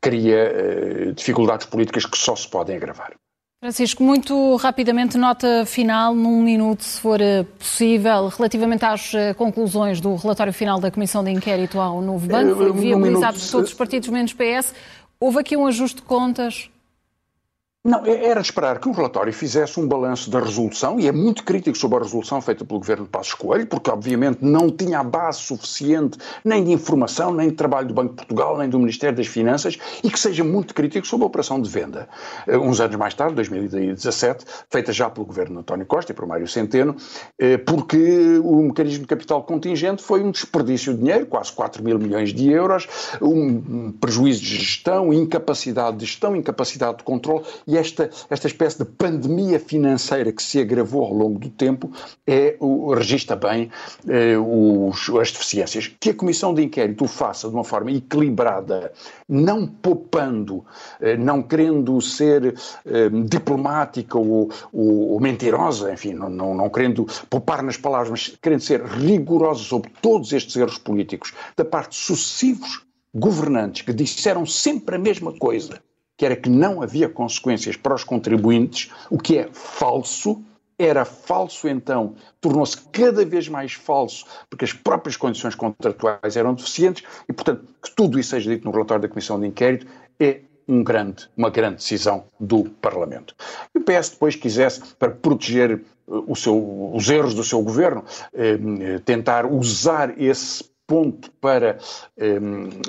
cria 0.00 0.36
eh, 0.36 1.12
dificuldades 1.14 1.66
políticas 1.66 2.06
que 2.06 2.16
só 2.16 2.34
se 2.34 2.48
podem 2.48 2.76
agravar. 2.76 3.12
Francisco, 3.60 4.04
muito 4.04 4.54
rapidamente, 4.56 5.18
nota 5.18 5.66
final, 5.66 6.14
num 6.14 6.40
minuto, 6.42 6.84
se 6.84 7.00
for 7.00 7.20
eh, 7.20 7.42
possível, 7.58 8.28
relativamente 8.28 8.84
às 8.84 9.12
conclusões 9.36 10.00
do 10.00 10.14
relatório 10.14 10.52
final 10.52 10.80
da 10.80 10.90
Comissão 10.90 11.22
de 11.24 11.30
Inquérito 11.30 11.80
ao 11.80 12.00
Novo 12.00 12.26
Banco, 12.26 12.56
foi 12.56 12.72
viabilizado 12.72 13.38
por 13.38 13.50
todos 13.50 13.70
os 13.70 13.74
partidos 13.74 14.08
menos 14.08 14.32
PS. 14.32 14.72
Houve 15.20 15.40
aqui 15.40 15.56
um 15.56 15.66
ajuste 15.66 15.96
de 15.96 16.02
contas? 16.02 16.70
Não, 17.88 18.04
é, 18.04 18.26
era 18.26 18.38
esperar 18.38 18.78
que 18.78 18.86
o 18.86 18.92
relatório 18.92 19.32
fizesse 19.32 19.80
um 19.80 19.88
balanço 19.88 20.28
da 20.28 20.40
resolução, 20.40 21.00
e 21.00 21.08
é 21.08 21.12
muito 21.12 21.42
crítico 21.42 21.78
sobre 21.78 21.96
a 21.96 22.02
resolução 22.02 22.38
feita 22.38 22.62
pelo 22.62 22.78
governo 22.78 23.04
de 23.04 23.08
Passos 23.08 23.32
Coelho, 23.32 23.66
porque 23.66 23.90
obviamente 23.90 24.40
não 24.42 24.70
tinha 24.70 24.98
a 24.98 25.02
base 25.02 25.38
suficiente 25.38 26.18
nem 26.44 26.62
de 26.62 26.70
informação, 26.70 27.32
nem 27.32 27.48
de 27.48 27.54
trabalho 27.54 27.88
do 27.88 27.94
Banco 27.94 28.10
de 28.10 28.16
Portugal, 28.16 28.58
nem 28.58 28.68
do 28.68 28.78
Ministério 28.78 29.16
das 29.16 29.26
Finanças, 29.26 29.78
e 30.04 30.10
que 30.10 30.20
seja 30.20 30.44
muito 30.44 30.74
crítico 30.74 31.06
sobre 31.06 31.24
a 31.24 31.28
operação 31.28 31.62
de 31.62 31.70
venda. 31.70 32.10
Eh, 32.46 32.58
uns 32.58 32.78
anos 32.78 32.94
mais 32.96 33.14
tarde, 33.14 33.34
2017, 33.36 34.44
feita 34.68 34.92
já 34.92 35.08
pelo 35.08 35.24
governo 35.24 35.54
de 35.54 35.60
António 35.60 35.86
Costa 35.86 36.12
e 36.12 36.14
por 36.14 36.26
Mário 36.26 36.46
Centeno, 36.46 36.94
eh, 37.38 37.56
porque 37.56 38.38
o 38.44 38.64
mecanismo 38.64 39.04
de 39.04 39.08
capital 39.08 39.42
contingente 39.44 40.02
foi 40.02 40.22
um 40.22 40.30
desperdício 40.30 40.92
de 40.92 40.98
dinheiro, 41.00 41.24
quase 41.24 41.52
4 41.52 41.82
mil 41.82 41.98
milhões 41.98 42.34
de 42.34 42.50
euros, 42.50 42.86
um 43.22 43.92
prejuízo 43.92 44.42
de 44.42 44.56
gestão, 44.58 45.10
incapacidade 45.10 45.96
de 45.96 46.04
gestão, 46.04 46.36
incapacidade 46.36 46.98
de 46.98 47.04
controle 47.04 47.46
e 47.66 47.77
esta, 47.78 48.10
esta 48.28 48.46
espécie 48.46 48.78
de 48.78 48.84
pandemia 48.84 49.58
financeira 49.58 50.32
que 50.32 50.42
se 50.42 50.58
agravou 50.60 51.04
ao 51.04 51.12
longo 51.12 51.38
do 51.38 51.50
tempo 51.50 51.90
é, 52.26 52.56
o, 52.60 52.92
registra 52.94 53.36
bem 53.36 53.70
eh, 54.06 54.36
os, 54.36 55.08
as 55.10 55.32
deficiências. 55.32 55.90
Que 56.00 56.10
a 56.10 56.14
Comissão 56.14 56.54
de 56.54 56.62
Inquérito 56.62 57.04
o 57.04 57.08
faça 57.08 57.48
de 57.48 57.54
uma 57.54 57.64
forma 57.64 57.90
equilibrada, 57.92 58.92
não 59.28 59.66
poupando, 59.66 60.64
eh, 61.00 61.16
não 61.16 61.42
querendo 61.42 62.00
ser 62.00 62.54
eh, 62.84 63.08
diplomática 63.26 64.18
ou, 64.18 64.50
ou, 64.72 65.12
ou, 65.12 65.20
mentirosa, 65.20 65.92
enfim, 65.92 66.12
não, 66.12 66.28
não, 66.28 66.54
não 66.54 66.68
querendo 66.68 67.06
poupar 67.30 67.62
nas 67.62 67.76
palavras, 67.76 68.10
mas 68.10 68.38
querendo 68.40 68.60
ser 68.60 68.82
rigorosa 68.84 69.62
sobre 69.62 69.90
todos 70.02 70.32
estes 70.32 70.56
erros 70.56 70.78
políticos 70.78 71.32
da 71.56 71.64
parte 71.64 71.90
de 71.90 71.96
sucessivos 71.96 72.82
governantes 73.14 73.82
que 73.82 73.92
disseram 73.92 74.44
sempre 74.44 74.96
a 74.96 74.98
mesma 74.98 75.32
coisa 75.32 75.80
que 76.18 76.26
era 76.26 76.36
que 76.36 76.50
não 76.50 76.82
havia 76.82 77.08
consequências 77.08 77.76
para 77.76 77.94
os 77.94 78.02
contribuintes, 78.02 78.90
o 79.08 79.16
que 79.16 79.38
é 79.38 79.48
falso, 79.52 80.42
era 80.76 81.04
falso 81.04 81.68
então, 81.68 82.16
tornou-se 82.40 82.76
cada 82.92 83.24
vez 83.24 83.48
mais 83.48 83.72
falso, 83.72 84.26
porque 84.50 84.64
as 84.64 84.72
próprias 84.72 85.16
condições 85.16 85.54
contratuais 85.54 86.36
eram 86.36 86.54
deficientes, 86.54 87.04
e 87.28 87.32
portanto, 87.32 87.64
que 87.82 87.94
tudo 87.94 88.18
isso 88.18 88.30
seja 88.30 88.50
dito 88.50 88.64
no 88.64 88.72
relatório 88.72 89.02
da 89.02 89.08
Comissão 89.08 89.40
de 89.40 89.46
Inquérito 89.46 89.86
é 90.18 90.40
um 90.68 90.82
grande, 90.82 91.28
uma 91.36 91.50
grande 91.50 91.76
decisão 91.76 92.24
do 92.38 92.64
Parlamento. 92.64 93.34
E 93.74 93.78
o 93.78 93.80
PS 93.80 94.10
depois 94.10 94.34
quisesse, 94.34 94.82
para 94.98 95.10
proteger 95.10 95.80
uh, 96.06 96.36
seu, 96.36 96.92
os 96.94 97.08
erros 97.08 97.32
do 97.32 97.42
seu 97.42 97.62
governo, 97.62 98.04
eh, 98.34 98.98
tentar 99.04 99.46
usar 99.46 100.20
esse 100.20 100.64
ponto 100.88 101.30
para 101.32 101.76
eh, 102.16 102.40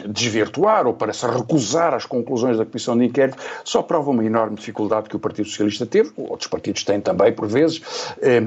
desvirtuar 0.07 0.87
ou 0.87 0.93
para 0.93 1.11
se 1.11 1.27
recusar 1.27 1.93
às 1.93 2.05
conclusões 2.05 2.57
da 2.57 2.65
Comissão 2.65 2.97
de 2.97 3.03
Inquérito 3.03 3.37
só 3.65 3.83
prova 3.83 4.09
uma 4.09 4.23
enorme 4.23 4.55
dificuldade 4.55 5.09
que 5.09 5.17
o 5.17 5.19
Partido 5.19 5.49
Socialista 5.49 5.85
teve, 5.85 6.11
outros 6.15 6.47
partidos 6.47 6.85
têm 6.85 7.01
também 7.01 7.33
por 7.33 7.45
vezes, 7.45 7.81
eh, 8.21 8.39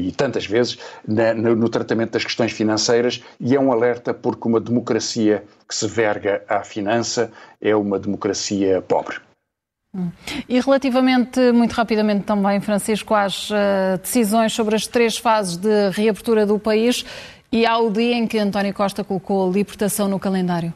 e 0.00 0.10
tantas 0.10 0.44
vezes, 0.46 0.78
na, 1.06 1.32
no, 1.32 1.54
no 1.54 1.68
tratamento 1.68 2.10
das 2.10 2.24
questões 2.24 2.50
financeiras, 2.50 3.22
e 3.38 3.54
é 3.54 3.60
um 3.60 3.70
alerta 3.70 4.12
porque 4.12 4.48
uma 4.48 4.58
democracia 4.58 5.44
que 5.68 5.74
se 5.76 5.86
verga 5.86 6.42
à 6.48 6.64
finança 6.64 7.30
é 7.60 7.76
uma 7.76 8.00
democracia 8.00 8.82
pobre. 8.82 9.16
Hum. 9.94 10.10
E 10.46 10.60
relativamente, 10.60 11.40
muito 11.52 11.72
rapidamente 11.72 12.24
também, 12.24 12.60
Francisco, 12.60 13.14
às 13.14 13.50
uh, 13.50 13.54
decisões 14.02 14.52
sobre 14.52 14.76
as 14.76 14.86
três 14.86 15.16
fases 15.16 15.56
de 15.56 15.90
reabertura 15.90 16.44
do 16.44 16.58
país, 16.58 17.06
e 17.50 17.66
há 17.66 17.78
o 17.78 17.90
dia 17.90 18.14
em 18.16 18.26
que 18.26 18.38
António 18.38 18.74
Costa 18.74 19.02
colocou 19.02 19.48
a 19.48 19.52
libertação 19.52 20.08
no 20.08 20.18
calendário. 20.18 20.72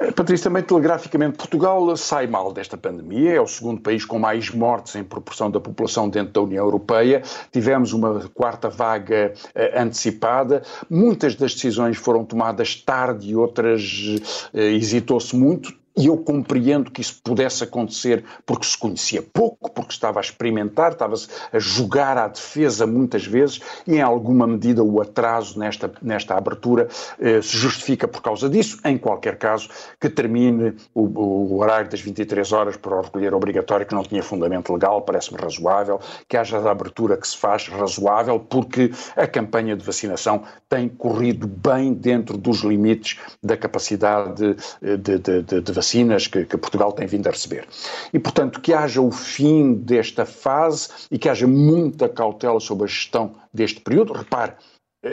Eh, 0.00 0.10
Patrícia, 0.12 0.50
também 0.50 0.62
telegraficamente, 0.62 1.36
Portugal 1.36 1.96
sai 1.96 2.26
mal 2.26 2.52
desta 2.52 2.76
pandemia, 2.76 3.34
é 3.34 3.40
o 3.40 3.46
segundo 3.46 3.80
país 3.80 4.04
com 4.04 4.18
mais 4.18 4.50
mortes 4.50 4.96
em 4.96 5.04
proporção 5.04 5.50
da 5.50 5.60
população 5.60 6.08
dentro 6.08 6.32
da 6.32 6.40
União 6.40 6.64
Europeia. 6.64 7.22
Tivemos 7.52 7.92
uma 7.92 8.28
quarta 8.34 8.68
vaga 8.68 9.32
uh, 9.54 9.80
antecipada, 9.80 10.62
muitas 10.90 11.34
das 11.34 11.54
decisões 11.54 11.96
foram 11.96 12.24
tomadas 12.24 12.74
tarde 12.74 13.30
e 13.30 13.36
outras 13.36 14.16
uh, 14.52 14.58
hesitou-se 14.58 15.36
muito 15.36 15.83
e 15.96 16.06
eu 16.06 16.16
compreendo 16.16 16.90
que 16.90 17.00
isso 17.00 17.20
pudesse 17.22 17.62
acontecer 17.62 18.24
porque 18.44 18.66
se 18.66 18.76
conhecia 18.76 19.22
pouco, 19.22 19.70
porque 19.70 19.92
estava 19.92 20.18
a 20.18 20.22
experimentar, 20.22 20.92
estava-se 20.92 21.28
a 21.52 21.58
jogar 21.58 22.18
à 22.18 22.26
defesa 22.26 22.86
muitas 22.86 23.24
vezes 23.24 23.60
e, 23.86 23.94
em 23.94 24.02
alguma 24.02 24.46
medida, 24.46 24.82
o 24.82 25.00
atraso 25.00 25.58
nesta, 25.58 25.92
nesta 26.02 26.34
abertura 26.36 26.88
eh, 27.20 27.40
se 27.40 27.56
justifica 27.56 28.08
por 28.08 28.22
causa 28.22 28.48
disso. 28.48 28.80
Em 28.84 28.98
qualquer 28.98 29.38
caso, 29.38 29.68
que 30.00 30.10
termine 30.10 30.74
o, 30.92 31.02
o 31.02 31.58
horário 31.58 31.88
das 31.88 32.00
23 32.00 32.50
horas 32.52 32.76
para 32.76 32.98
o 32.98 33.02
recolher 33.02 33.32
obrigatório, 33.32 33.86
que 33.86 33.94
não 33.94 34.02
tinha 34.02 34.22
fundamento 34.22 34.72
legal, 34.72 35.02
parece-me 35.02 35.40
razoável, 35.40 36.00
que 36.28 36.36
haja 36.36 36.58
a 36.58 36.70
abertura 36.70 37.16
que 37.16 37.28
se 37.28 37.36
faz 37.36 37.68
razoável, 37.68 38.40
porque 38.40 38.90
a 39.16 39.26
campanha 39.26 39.76
de 39.76 39.84
vacinação 39.84 40.42
tem 40.68 40.88
corrido 40.88 41.46
bem 41.46 41.94
dentro 41.94 42.36
dos 42.36 42.62
limites 42.62 43.18
da 43.40 43.56
capacidade 43.56 44.56
de, 44.80 44.96
de, 44.98 45.42
de, 45.42 45.60
de 45.60 45.72
vacinação 45.72 45.83
vacinas 45.84 46.26
que, 46.26 46.46
que, 46.46 46.56
Portugal 46.56 46.92
tem 46.92 47.06
vindo 47.06 47.26
a 47.26 47.30
receber. 47.30 47.66
E, 48.12 48.18
portanto, 48.18 48.60
que 48.60 48.72
haja 48.72 49.02
o 49.02 49.10
fim 49.10 49.74
desta 49.74 50.24
fase 50.24 50.88
e 51.10 51.18
que 51.18 51.28
haja 51.28 51.46
muita 51.46 52.08
cautela 52.08 52.58
sobre 52.58 52.84
a 52.84 52.88
gestão 52.88 53.34
deste 53.52 53.80
período. 53.80 54.14
Repare, 54.14 54.54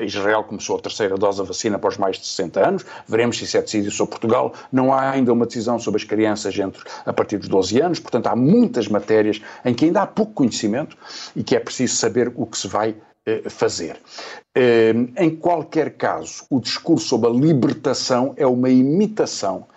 Israel 0.03 0.45
começou 0.45 0.77
a 0.77 0.79
terceira 0.79 1.17
dose 1.17 1.39
da 1.39 1.43
vacina 1.43 1.75
após 1.75 1.97
mais 1.97 2.17
de 2.17 2.25
60 2.25 2.65
anos, 2.65 2.85
veremos 3.05 3.37
se 3.37 3.43
isso 3.43 3.57
é 3.57 3.61
decidido 3.61 3.91
sobre 3.91 4.11
Portugal. 4.11 4.53
Não 4.71 4.93
há 4.93 5.11
ainda 5.11 5.33
uma 5.33 5.45
decisão 5.45 5.77
sobre 5.77 6.01
as 6.01 6.07
crianças 6.07 6.57
entre, 6.57 6.81
a 7.05 7.11
partir 7.11 7.37
dos 7.37 7.49
12 7.49 7.81
anos, 7.81 7.99
portanto, 7.99 8.27
há 8.27 8.35
muitas 8.35 8.87
matérias 8.87 9.41
em 9.65 9.73
que 9.73 9.85
ainda 9.85 10.03
há 10.03 10.07
pouco 10.07 10.33
conhecimento 10.33 10.97
e 11.35 11.43
que 11.43 11.57
é 11.57 11.59
preciso 11.59 11.95
saber 11.95 12.31
o 12.35 12.45
que 12.45 12.57
se 12.57 12.69
vai 12.69 12.95
eh, 13.25 13.49
fazer. 13.49 13.97
Eh, 14.55 14.93
em 15.17 15.35
qualquer 15.35 15.97
caso, 15.97 16.45
o 16.49 16.61
discurso 16.61 17.07
sobre 17.07 17.29
a 17.29 17.33
libertação 17.33 18.33
é 18.37 18.47
uma 18.47 18.69
imitação 18.69 19.67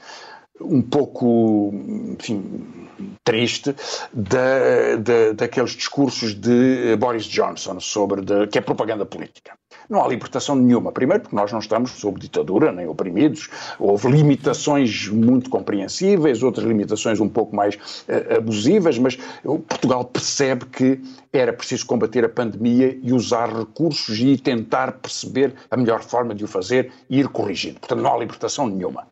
um 0.60 0.82
pouco, 0.82 1.70
enfim, 1.72 2.88
triste 3.24 3.74
da, 4.12 4.96
da, 4.96 5.32
daqueles 5.32 5.72
discursos 5.72 6.34
de 6.34 6.96
Boris 6.96 7.24
Johnson 7.24 7.80
sobre 7.80 8.22
de, 8.22 8.46
que 8.46 8.58
é 8.58 8.60
propaganda 8.60 9.04
política. 9.04 9.58
Não 9.88 10.02
há 10.02 10.08
libertação 10.08 10.56
nenhuma. 10.56 10.92
Primeiro, 10.92 11.22
porque 11.22 11.36
nós 11.36 11.52
não 11.52 11.58
estamos 11.58 11.92
sob 11.92 12.20
ditadura, 12.20 12.72
nem 12.72 12.86
oprimidos. 12.86 13.48
Houve 13.78 14.08
limitações 14.08 15.08
muito 15.08 15.50
compreensíveis, 15.50 16.42
outras 16.42 16.66
limitações 16.66 17.20
um 17.20 17.28
pouco 17.28 17.54
mais 17.54 17.74
uh, 17.74 18.38
abusivas, 18.38 18.98
mas 18.98 19.18
Portugal 19.42 20.04
percebe 20.04 20.66
que 20.66 21.00
era 21.32 21.52
preciso 21.52 21.84
combater 21.86 22.24
a 22.24 22.28
pandemia 22.28 22.96
e 23.02 23.12
usar 23.12 23.52
recursos 23.52 24.18
e 24.20 24.36
tentar 24.36 24.92
perceber 24.92 25.54
a 25.70 25.76
melhor 25.76 26.02
forma 26.02 26.34
de 26.34 26.44
o 26.44 26.48
fazer 26.48 26.92
e 27.10 27.18
ir 27.18 27.28
corrigindo. 27.28 27.80
Portanto, 27.80 28.00
não 28.00 28.14
há 28.14 28.18
libertação 28.18 28.68
nenhuma. 28.68 29.06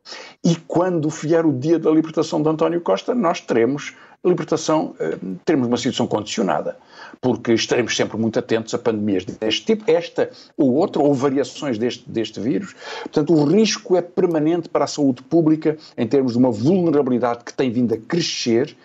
E 0.45 0.55
quando 0.55 1.09
vier 1.09 1.45
o 1.45 1.53
dia 1.53 1.79
da 1.79 1.91
libertação 1.91 2.41
de 2.43 2.49
António 2.49 2.81
Costa, 2.81 3.15
nós 3.15 3.41
teremos 3.41 3.95
libertação, 4.29 4.95
uh, 5.01 5.37
teremos 5.45 5.69
uma 5.69 5.77
situação 5.77 6.07
condicionada 6.07 6.77
porque 7.21 7.53
estaremos 7.53 7.95
sempre 7.95 8.17
muito 8.17 8.39
atentos 8.39 8.73
a 8.75 8.79
pandemias 8.79 9.25
deste 9.25 9.65
tipo, 9.65 9.89
esta 9.91 10.31
ou 10.57 10.75
outra, 10.75 11.03
ou 11.03 11.15
variações 11.15 11.79
deste, 11.79 12.09
deste 12.09 12.41
vírus. 12.41 12.75
Portanto, 13.03 13.33
o 13.33 13.45
risco 13.45 13.97
é 13.97 14.03
permanente 14.03 14.69
para 14.69 14.85
a 14.85 14.89
saúde 14.89 15.23
pública 15.23 15.77
em 15.97 16.07
termos 16.07 16.33
de 16.33 16.39
uma 16.39 16.51
vulnerabilidade 16.51 17.45
que 17.45 17.53
tem 17.53 17.71
vindo 17.71 17.95
a 17.95 17.97
crescer 17.97 18.77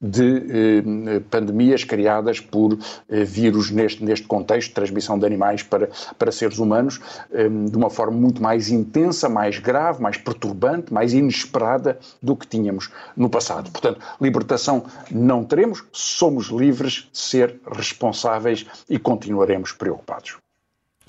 de 0.00 0.82
eh, 1.16 1.20
pandemias 1.30 1.84
criadas 1.84 2.40
por 2.40 2.78
eh, 3.08 3.24
vírus 3.24 3.70
neste, 3.70 4.04
neste 4.04 4.26
contexto, 4.26 4.74
transmissão 4.74 5.18
de 5.18 5.26
animais 5.26 5.62
para, 5.62 5.88
para 6.18 6.32
seres 6.32 6.58
humanos, 6.58 7.00
eh, 7.32 7.48
de 7.48 7.76
uma 7.76 7.90
forma 7.90 8.16
muito 8.16 8.42
mais 8.42 8.70
intensa, 8.70 9.28
mais 9.28 9.58
grave, 9.58 10.02
mais 10.02 10.16
perturbante, 10.16 10.92
mais 10.92 11.12
inesperada 11.12 11.98
do 12.22 12.36
que 12.36 12.46
tínhamos 12.46 12.90
no 13.16 13.28
passado. 13.28 13.70
Portanto, 13.70 14.00
libertação 14.20 14.84
não 15.10 15.44
teremos, 15.44 15.84
somos 15.92 16.46
livres 16.46 17.08
de 17.12 17.18
ser 17.18 17.60
responsáveis 17.70 18.66
e 18.88 18.98
continuaremos 18.98 19.72
preocupados. 19.72 20.36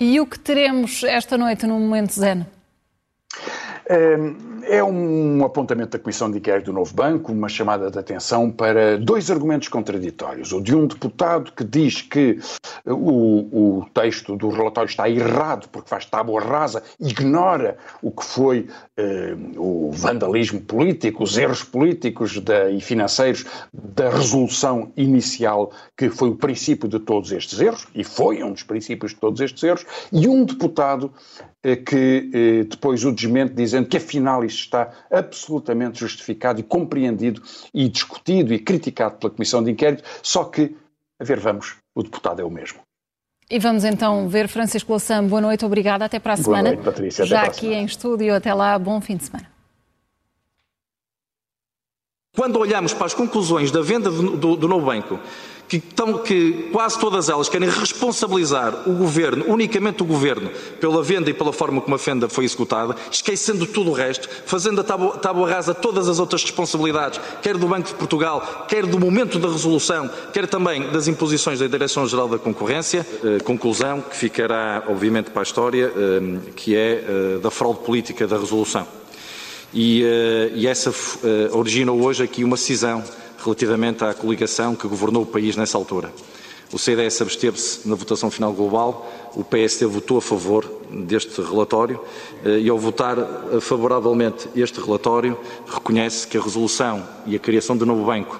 E 0.00 0.20
o 0.20 0.26
que 0.26 0.38
teremos 0.38 1.02
esta 1.02 1.36
noite 1.36 1.66
no 1.66 1.78
Momento 1.78 2.12
Zen? 2.12 2.46
É 3.88 4.84
um 4.84 5.42
apontamento 5.44 5.96
da 5.96 5.98
Comissão 5.98 6.30
de 6.30 6.36
Inquérito 6.36 6.66
do 6.66 6.74
Novo 6.74 6.92
Banco, 6.92 7.32
uma 7.32 7.48
chamada 7.48 7.90
de 7.90 7.98
atenção 7.98 8.50
para 8.50 8.98
dois 8.98 9.30
argumentos 9.30 9.68
contraditórios. 9.68 10.52
O 10.52 10.60
de 10.60 10.74
um 10.76 10.86
deputado 10.86 11.52
que 11.52 11.64
diz 11.64 12.02
que 12.02 12.38
o, 12.84 13.78
o 13.78 13.86
texto 13.94 14.36
do 14.36 14.50
relatório 14.50 14.88
está 14.88 15.08
errado 15.08 15.68
porque 15.70 15.88
faz 15.88 16.04
tábua 16.04 16.40
rasa, 16.42 16.82
ignora 17.00 17.78
o 18.02 18.10
que 18.10 18.24
foi 18.24 18.66
eh, 18.96 19.34
o 19.56 19.90
vandalismo 19.90 20.60
político, 20.60 21.22
os 21.22 21.38
erros 21.38 21.62
políticos 21.62 22.38
da, 22.40 22.70
e 22.70 22.80
financeiros 22.80 23.46
da 23.72 24.10
resolução 24.10 24.92
inicial, 24.96 25.72
que 25.96 26.10
foi 26.10 26.28
o 26.28 26.36
princípio 26.36 26.88
de 26.88 26.98
todos 26.98 27.32
estes 27.32 27.58
erros, 27.58 27.86
e 27.94 28.04
foi 28.04 28.42
um 28.42 28.52
dos 28.52 28.62
princípios 28.62 29.12
de 29.12 29.18
todos 29.18 29.40
estes 29.40 29.62
erros, 29.62 29.86
e 30.12 30.28
um 30.28 30.44
deputado 30.44 31.10
eh, 31.57 31.57
que 31.76 32.30
eh, 32.32 32.64
depois 32.64 33.04
o 33.04 33.12
desmente 33.12 33.54
dizendo 33.54 33.88
que 33.88 33.96
afinal 33.96 34.44
isto 34.44 34.60
está 34.60 34.90
absolutamente 35.10 36.00
justificado 36.00 36.60
e 36.60 36.62
compreendido 36.62 37.42
e 37.72 37.88
discutido 37.88 38.52
e 38.52 38.58
criticado 38.58 39.16
pela 39.16 39.32
Comissão 39.32 39.62
de 39.62 39.70
Inquérito, 39.70 40.02
só 40.22 40.44
que, 40.44 40.76
a 41.18 41.24
ver, 41.24 41.40
vamos, 41.40 41.76
o 41.94 42.02
deputado 42.02 42.40
é 42.40 42.44
o 42.44 42.50
mesmo. 42.50 42.80
E 43.50 43.58
vamos 43.58 43.82
então 43.84 44.28
ver 44.28 44.46
Francisco 44.46 44.92
Louçã. 44.92 45.24
Boa 45.24 45.40
noite, 45.40 45.64
obrigada. 45.64 46.04
Até 46.04 46.18
para 46.18 46.34
a 46.34 46.36
semana. 46.36 46.64
Boa 46.64 46.74
noite, 46.74 46.84
Patrícia. 46.84 47.24
Até 47.24 47.30
Já 47.30 47.42
aqui 47.44 47.60
semana. 47.60 47.80
em 47.80 47.84
estúdio. 47.86 48.34
Até 48.34 48.52
lá, 48.52 48.78
bom 48.78 49.00
fim 49.00 49.16
de 49.16 49.24
semana. 49.24 49.50
Quando 52.36 52.58
olhamos 52.58 52.92
para 52.92 53.06
as 53.06 53.14
conclusões 53.14 53.70
da 53.70 53.80
venda 53.80 54.10
do, 54.10 54.36
do, 54.36 54.56
do 54.56 54.68
novo 54.68 54.86
banco, 54.86 55.18
que, 55.68 55.76
estão, 55.76 56.18
que 56.18 56.70
quase 56.72 56.98
todas 56.98 57.28
elas 57.28 57.48
querem 57.48 57.68
responsabilizar 57.68 58.88
o 58.88 58.92
governo, 58.92 59.44
unicamente 59.48 60.02
o 60.02 60.06
governo, 60.06 60.50
pela 60.80 61.02
venda 61.02 61.28
e 61.28 61.34
pela 61.34 61.52
forma 61.52 61.80
como 61.80 61.94
a 61.94 61.98
venda 61.98 62.28
foi 62.28 62.44
executada, 62.44 62.96
esquecendo 63.10 63.66
tudo 63.66 63.90
o 63.90 63.92
resto, 63.92 64.28
fazendo 64.46 64.80
a 64.80 64.84
tábua, 64.84 65.18
tábua 65.18 65.48
rasa 65.48 65.74
todas 65.74 66.08
as 66.08 66.18
outras 66.18 66.42
responsabilidades, 66.42 67.20
quer 67.42 67.56
do 67.56 67.68
Banco 67.68 67.88
de 67.88 67.94
Portugal, 67.94 68.66
quer 68.68 68.86
do 68.86 68.98
momento 68.98 69.38
da 69.38 69.48
resolução, 69.48 70.10
quer 70.32 70.46
também 70.46 70.90
das 70.90 71.06
imposições 71.06 71.58
da 71.58 71.66
Direção-Geral 71.66 72.28
da 72.28 72.38
Concorrência. 72.38 73.06
Eh, 73.22 73.38
conclusão 73.40 74.00
que 74.00 74.16
ficará, 74.16 74.84
obviamente, 74.88 75.30
para 75.30 75.42
a 75.42 75.44
história, 75.44 75.92
eh, 75.94 76.38
que 76.56 76.74
é 76.74 77.04
eh, 77.06 77.38
da 77.42 77.50
fraude 77.50 77.80
política 77.80 78.26
da 78.26 78.38
resolução. 78.38 78.86
E, 79.72 80.02
eh, 80.02 80.52
e 80.54 80.66
essa 80.66 80.90
eh, 80.90 81.50
originou 81.52 82.02
hoje 82.02 82.22
aqui 82.22 82.42
uma 82.42 82.56
cisão 82.56 83.04
relativamente 83.38 84.04
à 84.04 84.12
coligação 84.14 84.74
que 84.74 84.86
governou 84.88 85.22
o 85.22 85.26
país 85.26 85.56
nessa 85.56 85.78
altura. 85.78 86.12
O 86.70 86.78
CDS 86.78 87.22
absteve-se 87.22 87.88
na 87.88 87.94
votação 87.94 88.30
final 88.30 88.52
global, 88.52 89.10
o 89.34 89.42
PSD 89.42 89.86
votou 89.86 90.18
a 90.18 90.22
favor 90.22 90.70
deste 90.90 91.40
relatório 91.40 91.98
eh, 92.44 92.58
e, 92.58 92.68
ao 92.68 92.78
votar 92.78 93.16
favoravelmente 93.60 94.48
este 94.54 94.78
relatório, 94.78 95.38
reconhece 95.66 96.26
que 96.26 96.36
a 96.36 96.42
resolução 96.42 97.06
e 97.26 97.34
a 97.34 97.38
criação 97.38 97.74
do 97.74 97.86
novo 97.86 98.04
banco 98.04 98.38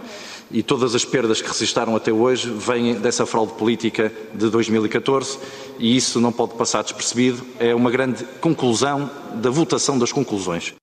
e 0.50 0.62
todas 0.62 0.94
as 0.94 1.04
perdas 1.04 1.42
que 1.42 1.48
resistaram 1.48 1.94
até 1.94 2.12
hoje 2.12 2.50
vêm 2.50 2.94
dessa 2.94 3.26
fraude 3.26 3.52
política 3.54 4.12
de 4.34 4.48
2014 4.48 5.38
e 5.78 5.96
isso 5.96 6.20
não 6.20 6.32
pode 6.32 6.54
passar 6.54 6.82
despercebido. 6.82 7.42
É 7.58 7.74
uma 7.74 7.90
grande 7.90 8.24
conclusão 8.40 9.10
da 9.34 9.50
votação 9.50 9.98
das 9.98 10.12
conclusões. 10.12 10.74